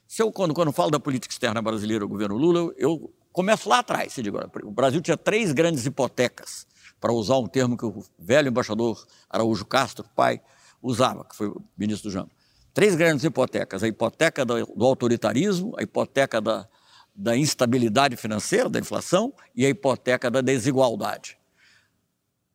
Se 0.07 0.21
eu, 0.21 0.31
quando, 0.31 0.53
quando 0.53 0.71
falo 0.71 0.91
da 0.91 0.99
política 0.99 1.33
externa 1.33 1.61
brasileira, 1.61 2.03
o 2.03 2.07
governo 2.07 2.35
Lula, 2.35 2.73
eu 2.77 3.13
começo 3.31 3.69
lá 3.69 3.79
atrás. 3.79 4.15
Digo, 4.15 4.39
o 4.63 4.71
Brasil 4.71 5.01
tinha 5.01 5.15
três 5.15 5.53
grandes 5.53 5.85
hipotecas 5.85 6.65
para 7.05 7.13
usar 7.13 7.37
um 7.37 7.45
termo 7.45 7.77
que 7.77 7.85
o 7.85 8.03
velho 8.17 8.47
embaixador 8.47 9.05
Araújo 9.29 9.63
Castro, 9.63 10.03
pai, 10.15 10.41
usava, 10.81 11.23
que 11.23 11.35
foi 11.35 11.49
o 11.49 11.63
ministro 11.77 12.09
do 12.09 12.13
Jango. 12.13 12.31
Três 12.73 12.95
grandes 12.95 13.23
hipotecas: 13.23 13.83
a 13.83 13.87
hipoteca 13.87 14.43
do, 14.43 14.83
autoritarismo, 14.83 15.75
a 15.77 15.83
hipoteca 15.83 16.41
da, 16.41 16.67
da 17.15 17.37
instabilidade 17.37 18.17
financeira, 18.17 18.67
da 18.67 18.79
inflação, 18.79 19.31
e 19.55 19.67
a 19.67 19.69
hipoteca 19.69 20.31
da 20.31 20.41
desigualdade. 20.41 21.37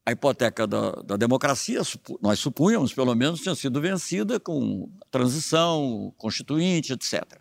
A 0.05 0.11
hipoteca 0.11 0.67
da, 0.67 0.91
da 1.05 1.17
democracia, 1.17 1.83
nós 2.21 2.41
supunhamos, 2.41 2.93
pelo 2.93 3.15
menos, 3.15 3.43
tinha 3.43 3.55
sido 3.55 3.81
vencida 3.81 4.41
com 4.41 4.91
transição, 5.13 6.13
constituinte, 6.19 6.93
etc. 6.93 7.39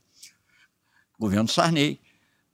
Governo 1.19 1.47
Sarney 1.47 1.99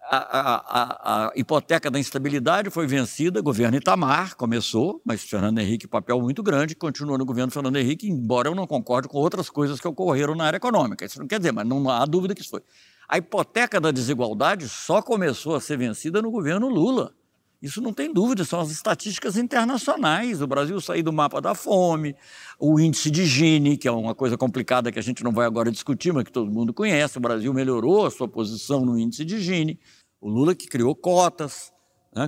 a, 0.09 0.17
a, 0.17 1.25
a, 1.27 1.31
hipoteca 1.35 1.89
da 1.89 1.99
instabilidade 1.99 2.69
foi 2.69 2.85
vencida, 2.85 3.41
governo 3.41 3.77
Itamar 3.77 4.35
começou, 4.35 5.01
mas 5.03 5.23
Fernando 5.23 5.59
Henrique, 5.59 5.87
papel 5.87 6.21
muito 6.21 6.43
grande, 6.43 6.75
continua 6.75 7.17
no 7.17 7.25
governo 7.25 7.51
Fernando 7.51 7.77
Henrique, 7.77 8.07
embora 8.07 8.49
eu 8.49 8.55
não 8.55 8.67
concorde 8.67 9.07
com 9.07 9.17
outras 9.17 9.49
coisas 9.49 9.79
que 9.79 9.87
ocorreram 9.87 10.35
na 10.35 10.45
área 10.45 10.57
econômica. 10.57 11.05
Isso 11.05 11.19
não 11.19 11.27
quer 11.27 11.39
dizer, 11.39 11.51
mas 11.51 11.67
não 11.67 11.89
há 11.89 12.05
dúvida 12.05 12.35
que 12.35 12.41
isso 12.41 12.51
foi. 12.51 12.61
A 13.07 13.17
hipoteca 13.17 13.79
da 13.79 13.91
desigualdade 13.91 14.69
só 14.69 15.01
começou 15.01 15.55
a 15.55 15.61
ser 15.61 15.77
vencida 15.77 16.21
no 16.21 16.31
governo 16.31 16.69
Lula. 16.69 17.13
Isso 17.61 17.81
não 17.81 17.93
tem 17.93 18.13
dúvida, 18.13 18.43
são 18.43 18.59
as 18.59 18.69
estatísticas 18.69 19.37
internacionais. 19.37 20.39
O 20.39 20.45
Brasil 20.45 20.79
saiu 20.79 21.03
do 21.03 21.11
mapa 21.11 21.41
da 21.41 21.55
fome, 21.55 22.15
o 22.59 22.79
índice 22.79 23.09
de 23.09 23.25
Gini, 23.25 23.75
que 23.75 23.87
é 23.87 23.91
uma 23.91 24.13
coisa 24.13 24.37
complicada 24.37 24.91
que 24.91 24.99
a 24.99 25.01
gente 25.01 25.23
não 25.23 25.31
vai 25.31 25.47
agora 25.47 25.71
discutir, 25.71 26.13
mas 26.13 26.25
que 26.25 26.31
todo 26.31 26.51
mundo 26.51 26.73
conhece. 26.73 27.17
O 27.17 27.21
Brasil 27.21 27.51
melhorou 27.53 28.05
a 28.05 28.11
sua 28.11 28.27
posição 28.27 28.85
no 28.85 28.99
índice 28.99 29.25
de 29.25 29.39
Gini. 29.39 29.79
O 30.25 30.27
Lula 30.27 30.55
que 30.55 30.65
criou 30.65 30.95
cotas, 30.95 31.71
né, 32.11 32.27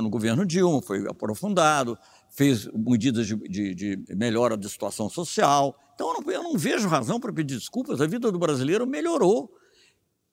no 0.00 0.08
governo 0.08 0.46
Dilma, 0.46 0.80
foi 0.80 1.04
aprofundado, 1.08 1.98
fez 2.30 2.68
medidas 2.68 3.26
de, 3.26 3.34
de, 3.34 3.74
de 3.74 4.14
melhora 4.14 4.56
da 4.56 4.68
situação 4.68 5.08
social. 5.08 5.76
Então 5.92 6.14
eu 6.14 6.20
não, 6.20 6.32
eu 6.32 6.42
não 6.44 6.56
vejo 6.56 6.86
razão 6.86 7.18
para 7.18 7.32
pedir 7.32 7.56
desculpas. 7.58 8.00
A 8.00 8.06
vida 8.06 8.30
do 8.30 8.38
brasileiro 8.38 8.86
melhorou 8.86 9.52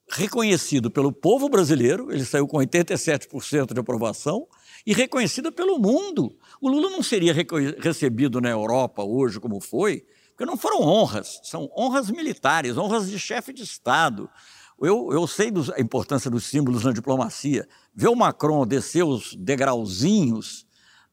reconhecido 0.07 0.91
pelo 0.91 1.11
povo 1.11 1.49
brasileiro, 1.49 2.11
ele 2.11 2.23
saiu 2.23 2.47
com 2.47 2.57
87% 2.57 3.73
de 3.73 3.79
aprovação, 3.79 4.47
e 4.85 4.93
reconhecido 4.93 5.51
pelo 5.51 5.79
mundo. 5.79 6.37
O 6.61 6.69
Lula 6.69 6.91
não 6.91 7.01
seria 7.01 7.33
recebido 7.79 8.39
na 8.39 8.51
Europa 8.51 9.03
hoje 9.03 9.39
como 9.39 9.59
foi, 9.59 10.05
porque 10.29 10.45
não 10.45 10.55
foram 10.55 10.83
honras, 10.83 11.39
são 11.41 11.71
honras 11.75 12.11
militares, 12.11 12.77
honras 12.77 13.09
de 13.09 13.17
chefe 13.17 13.51
de 13.51 13.63
Estado. 13.63 14.29
Eu, 14.81 15.09
eu 15.11 15.27
sei 15.27 15.51
dos, 15.51 15.69
a 15.69 15.79
importância 15.79 16.29
dos 16.29 16.45
símbolos 16.45 16.83
na 16.83 16.91
diplomacia. 16.91 17.67
Ver 17.93 18.07
o 18.07 18.15
Macron 18.15 18.65
descer 18.65 19.03
os 19.03 19.35
degrauzinhos 19.35 20.65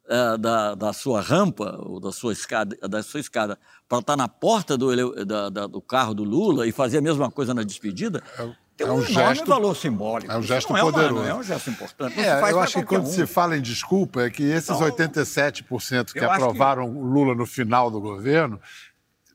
uh, 0.06 0.38
da, 0.38 0.74
da 0.74 0.92
sua 0.92 1.20
rampa, 1.20 1.78
ou 1.82 2.00
da 2.00 2.12
sua 2.12 2.32
escada, 2.32 2.76
da 2.88 3.02
sua 3.02 3.20
escada 3.20 3.58
para 3.88 3.98
estar 3.98 4.16
na 4.16 4.28
porta 4.28 4.76
do, 4.76 5.24
da, 5.24 5.48
da, 5.48 5.66
do 5.66 5.80
carro 5.80 6.14
do 6.14 6.24
Lula 6.24 6.66
e 6.66 6.72
fazer 6.72 6.98
a 6.98 7.02
mesma 7.02 7.30
coisa 7.30 7.54
na 7.54 7.62
despedida, 7.62 8.22
é 8.38 8.48
tem 8.76 8.86
é 8.86 8.90
um, 8.90 8.96
um 8.96 9.02
gesto, 9.02 9.46
valor 9.46 9.74
simbólico. 9.74 10.30
É 10.30 10.36
um 10.36 10.42
gesto 10.42 10.70
não 10.70 10.80
poderoso. 10.80 11.20
É, 11.20 11.22
uma, 11.22 11.28
é 11.30 11.34
um 11.34 11.42
gesto 11.42 11.70
importante. 11.70 12.20
É, 12.20 12.50
eu 12.50 12.60
acho 12.60 12.78
que 12.78 12.84
quando 12.84 13.04
um. 13.04 13.10
se 13.10 13.26
fala 13.26 13.56
em 13.56 13.62
desculpa, 13.62 14.22
é 14.22 14.30
que 14.30 14.42
esses 14.42 14.68
então, 14.68 14.90
87% 14.90 16.12
que 16.12 16.18
aprovaram 16.18 16.84
que... 16.84 16.98
o 16.98 17.02
Lula 17.02 17.34
no 17.34 17.46
final 17.46 17.90
do 17.90 18.00
governo, 18.00 18.60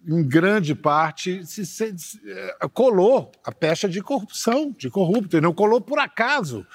em 0.08 0.28
grande 0.28 0.74
parte, 0.74 1.46
se, 1.46 1.66
se, 1.66 1.98
se, 1.98 2.22
é, 2.26 2.68
colou 2.74 3.32
a 3.44 3.52
pecha 3.52 3.88
de 3.88 4.02
corrupção, 4.02 4.74
de 4.78 4.90
corrupto, 4.90 5.38
e 5.38 5.42
não 5.42 5.54
colou 5.54 5.80
por 5.80 6.00
acaso. 6.00 6.66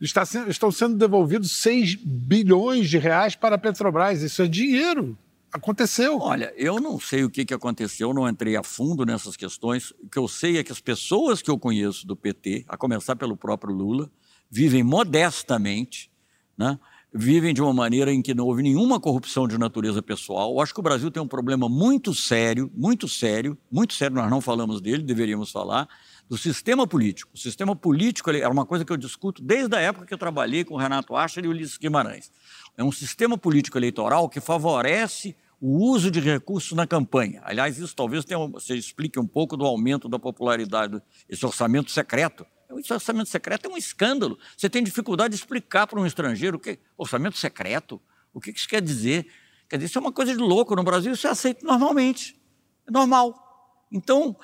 Está 0.00 0.24
sendo, 0.26 0.50
estão 0.50 0.70
sendo 0.70 0.96
devolvidos 0.96 1.52
6 1.62 1.94
bilhões 1.96 2.88
de 2.88 2.98
reais 2.98 3.34
para 3.34 3.56
a 3.56 3.58
Petrobras. 3.58 4.22
Isso 4.22 4.42
é 4.42 4.46
dinheiro. 4.46 5.16
Aconteceu. 5.52 6.18
Olha, 6.18 6.52
eu 6.56 6.78
não 6.80 7.00
sei 7.00 7.24
o 7.24 7.30
que, 7.30 7.44
que 7.44 7.54
aconteceu, 7.54 8.12
não 8.12 8.28
entrei 8.28 8.56
a 8.56 8.62
fundo 8.62 9.06
nessas 9.06 9.36
questões. 9.36 9.92
O 9.92 10.08
que 10.10 10.18
eu 10.18 10.28
sei 10.28 10.58
é 10.58 10.64
que 10.64 10.72
as 10.72 10.80
pessoas 10.80 11.40
que 11.40 11.50
eu 11.50 11.58
conheço 11.58 12.06
do 12.06 12.14
PT, 12.14 12.66
a 12.68 12.76
começar 12.76 13.16
pelo 13.16 13.36
próprio 13.36 13.74
Lula, 13.74 14.10
vivem 14.50 14.82
modestamente, 14.82 16.10
né? 16.58 16.78
Vivem 17.16 17.54
de 17.54 17.62
uma 17.62 17.72
maneira 17.72 18.12
em 18.12 18.20
que 18.20 18.34
não 18.34 18.46
houve 18.46 18.62
nenhuma 18.62 19.00
corrupção 19.00 19.48
de 19.48 19.56
natureza 19.56 20.02
pessoal. 20.02 20.52
Eu 20.52 20.60
acho 20.60 20.74
que 20.74 20.80
o 20.80 20.82
Brasil 20.82 21.10
tem 21.10 21.22
um 21.22 21.26
problema 21.26 21.68
muito 21.68 22.14
sério, 22.14 22.70
muito 22.74 23.08
sério, 23.08 23.56
muito 23.72 23.94
sério, 23.94 24.16
nós 24.16 24.30
não 24.30 24.40
falamos 24.40 24.80
dele, 24.80 25.02
deveríamos 25.02 25.50
falar, 25.50 25.88
do 26.28 26.36
sistema 26.36 26.86
político. 26.86 27.30
O 27.34 27.38
sistema 27.38 27.74
político 27.74 28.30
era 28.30 28.50
uma 28.50 28.66
coisa 28.66 28.84
que 28.84 28.92
eu 28.92 28.96
discuto 28.96 29.42
desde 29.42 29.74
a 29.74 29.80
época 29.80 30.04
que 30.04 30.12
eu 30.12 30.18
trabalhei 30.18 30.64
com 30.64 30.74
o 30.74 30.76
Renato 30.76 31.16
Acher 31.16 31.44
e 31.44 31.48
o 31.48 31.50
Ulisses 31.50 31.78
Guimarães. 31.78 32.30
É 32.76 32.84
um 32.84 32.92
sistema 32.92 33.38
político 33.38 33.78
eleitoral 33.78 34.28
que 34.28 34.40
favorece 34.40 35.34
o 35.60 35.90
uso 35.90 36.10
de 36.10 36.20
recursos 36.20 36.72
na 36.72 36.86
campanha. 36.86 37.40
Aliás, 37.44 37.78
isso 37.78 37.96
talvez 37.96 38.24
tenha, 38.24 38.38
você 38.46 38.74
explique 38.74 39.18
um 39.18 39.26
pouco 39.26 39.56
do 39.56 39.64
aumento 39.64 40.08
da 40.08 40.18
popularidade 40.18 41.00
desse 41.28 41.46
orçamento 41.46 41.90
secreto. 41.90 42.44
Esse 42.78 42.92
orçamento 42.92 43.28
secreto 43.28 43.66
é 43.66 43.72
um 43.72 43.76
escândalo. 43.76 44.38
Você 44.56 44.68
tem 44.68 44.82
dificuldade 44.82 45.30
de 45.30 45.36
explicar 45.36 45.86
para 45.86 46.00
um 46.00 46.06
estrangeiro 46.06 46.56
o 46.56 46.60
que 46.60 46.78
orçamento 46.96 47.38
secreto. 47.38 48.00
O 48.32 48.40
que 48.40 48.50
isso 48.50 48.68
quer 48.68 48.82
dizer? 48.82 49.26
Quer 49.68 49.76
dizer, 49.76 49.86
isso 49.86 49.98
é 49.98 50.00
uma 50.00 50.12
coisa 50.12 50.32
de 50.32 50.38
louco. 50.38 50.74
No 50.76 50.82
Brasil 50.82 51.12
isso 51.12 51.26
é 51.26 51.30
aceito 51.30 51.64
normalmente. 51.64 52.40
É 52.86 52.90
normal. 52.90 53.86
Então, 53.90 54.36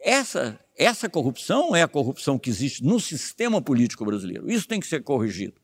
essa, 0.00 0.58
essa 0.76 1.08
corrupção 1.08 1.74
é 1.74 1.82
a 1.82 1.88
corrupção 1.88 2.38
que 2.38 2.50
existe 2.50 2.84
no 2.84 3.00
sistema 3.00 3.60
político 3.60 4.04
brasileiro. 4.04 4.50
Isso 4.50 4.68
tem 4.68 4.80
que 4.80 4.86
ser 4.86 5.02
corrigido. 5.02 5.54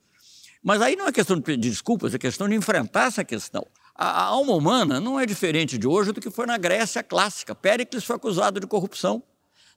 Mas 0.62 0.82
aí 0.82 0.96
não 0.96 1.06
é 1.06 1.12
questão 1.12 1.36
de 1.36 1.42
pedir 1.42 1.70
desculpas, 1.70 2.14
é 2.14 2.18
questão 2.18 2.48
de 2.48 2.54
enfrentar 2.54 3.06
essa 3.06 3.24
questão. 3.24 3.66
A, 3.94 4.22
alma 4.22 4.54
humana 4.54 5.00
não 5.00 5.18
é 5.18 5.26
diferente 5.26 5.76
de 5.76 5.86
hoje 5.86 6.12
do 6.12 6.20
que 6.20 6.30
foi 6.30 6.46
na 6.46 6.56
Grécia 6.56 7.02
clássica. 7.02 7.54
Péricles 7.54 8.04
foi 8.04 8.16
acusado 8.16 8.60
de 8.60 8.66
corrupção, 8.66 9.22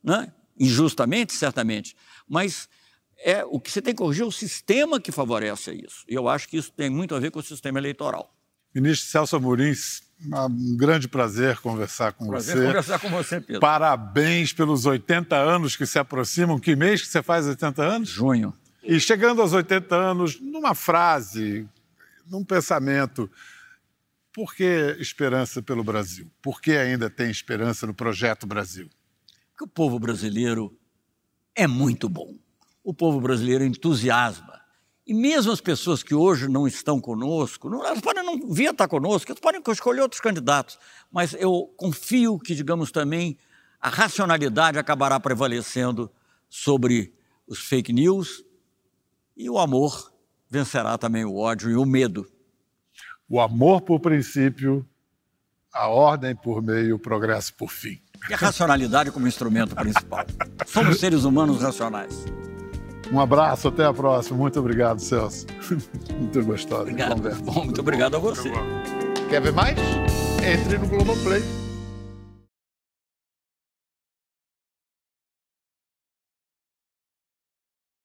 né? 0.04 0.32
Injustamente, 0.60 1.34
certamente, 1.34 1.96
mas 2.28 2.70
é 3.24 3.44
o 3.46 3.60
que 3.60 3.72
você 3.72 3.82
tem 3.82 3.94
que 3.94 3.98
corrigir 3.98 4.24
é 4.24 4.26
o 4.26 4.32
sistema 4.32 5.00
que 5.00 5.12
favorece 5.12 5.72
isso. 5.72 6.04
E 6.08 6.14
eu 6.14 6.28
acho 6.28 6.48
que 6.48 6.58
isso 6.58 6.72
tem 6.72 6.90
muito 6.90 7.16
a 7.16 7.20
ver 7.20 7.32
com 7.32 7.40
o 7.40 7.44
sistema 7.44 7.80
eleitoral. 7.80 8.34
Ministro 8.74 9.10
Celso 9.10 9.36
Amorim, 9.36 9.74
um 10.32 10.76
grande 10.76 11.08
prazer 11.08 11.58
conversar 11.60 12.14
com 12.14 12.28
prazer 12.28 12.56
você. 12.56 12.66
conversar 12.66 13.00
com 13.00 13.10
você, 13.10 13.40
Pedro. 13.40 13.62
Parabéns 13.62 14.52
pelos 14.52 14.86
80 14.86 15.36
anos 15.36 15.76
que 15.76 15.86
se 15.86 16.00
aproximam. 16.00 16.60
Que 16.60 16.76
mês 16.76 17.02
que 17.02 17.08
você 17.08 17.22
faz 17.22 17.46
80 17.46 17.84
anos? 17.84 18.10
Junho. 18.10 18.54
E 18.84 19.00
chegando 19.00 19.42
aos 19.42 19.54
80 19.54 19.96
anos, 19.96 20.40
numa 20.42 20.74
frase, 20.74 21.68
num 22.28 22.44
pensamento, 22.44 23.30
por 24.34 24.56
que 24.56 24.98
esperança 25.00 25.62
pelo 25.62 25.84
Brasil? 25.84 26.30
Por 26.42 26.60
que 26.60 26.72
ainda 26.72 27.10
tem 27.10 27.30
esperança 27.30 27.86
no 27.86 27.94
projeto 27.94 28.48
Brasil? 28.48 28.90
Porque 29.54 29.64
o 29.64 29.68
povo 29.68 29.98
brasileiro 29.98 30.78
é 31.56 31.66
muito 31.66 32.10
bom. 32.10 32.36
O 32.84 32.94
povo 32.94 33.22
brasileiro 33.22 33.64
entusiasma. 33.64 34.62
E 35.08 35.14
mesmo 35.14 35.52
as 35.52 35.62
pessoas 35.62 36.04
que 36.04 36.14
hoje 36.14 36.50
não 36.50 36.68
estão 36.68 37.00
conosco, 37.00 37.70
não, 37.70 37.86
elas 37.86 38.02
podem 38.02 38.24
não 38.24 38.52
vir 38.52 38.72
estar 38.72 38.88
conosco, 38.88 39.32
elas 39.32 39.40
podem 39.40 39.62
escolher 39.68 40.02
outros 40.02 40.22
candidatos, 40.22 40.80
mas 41.12 41.34
eu 41.34 41.74
confio 41.76 42.40
que, 42.40 42.56
digamos 42.56 42.90
também, 42.90 43.38
a 43.82 43.90
racionalidade 43.90 44.80
acabará 44.80 45.20
prevalecendo 45.20 46.10
sobre 46.50 47.14
os 47.46 47.60
fake 47.60 47.92
news 47.92 48.46
e 49.36 49.50
o 49.50 49.60
amor 49.60 50.14
vencerá 50.50 50.98
também 50.98 51.26
o 51.26 51.36
ódio 51.36 51.70
e 51.70 51.76
o 51.76 51.86
medo 51.86 52.26
o 53.34 53.40
amor 53.40 53.82
por 53.82 54.00
princípio, 54.00 54.88
a 55.74 55.88
ordem 55.88 56.36
por 56.36 56.62
meio, 56.62 56.98
o 56.98 57.00
progresso 57.00 57.52
por 57.56 57.72
fim. 57.72 58.00
E 58.30 58.34
a 58.34 58.38
racionalidade 58.38 59.12
como 59.12 59.28
instrumento 59.28 59.76
principal. 59.76 60.26
Somos 60.66 61.00
seres 61.00 61.24
humanos 61.24 61.62
racionais. 61.62 62.26
Um 63.12 63.20
abraço, 63.20 63.68
até 63.68 63.86
a 63.86 63.94
próxima. 63.94 64.38
Muito 64.38 64.60
obrigado, 64.60 65.00
Celso. 65.00 65.46
Muito 66.18 66.44
gostoso. 66.44 66.82
Obrigado. 66.84 67.22
Bom, 67.44 67.66
muito 67.66 67.82
obrigado 67.82 68.16
a 68.16 68.20
você. 68.20 68.52
Quer 69.30 69.42
ver 69.42 69.52
mais? 69.54 69.78
Entre 70.42 70.78
no 70.78 70.88
Globoplay. 70.88 71.63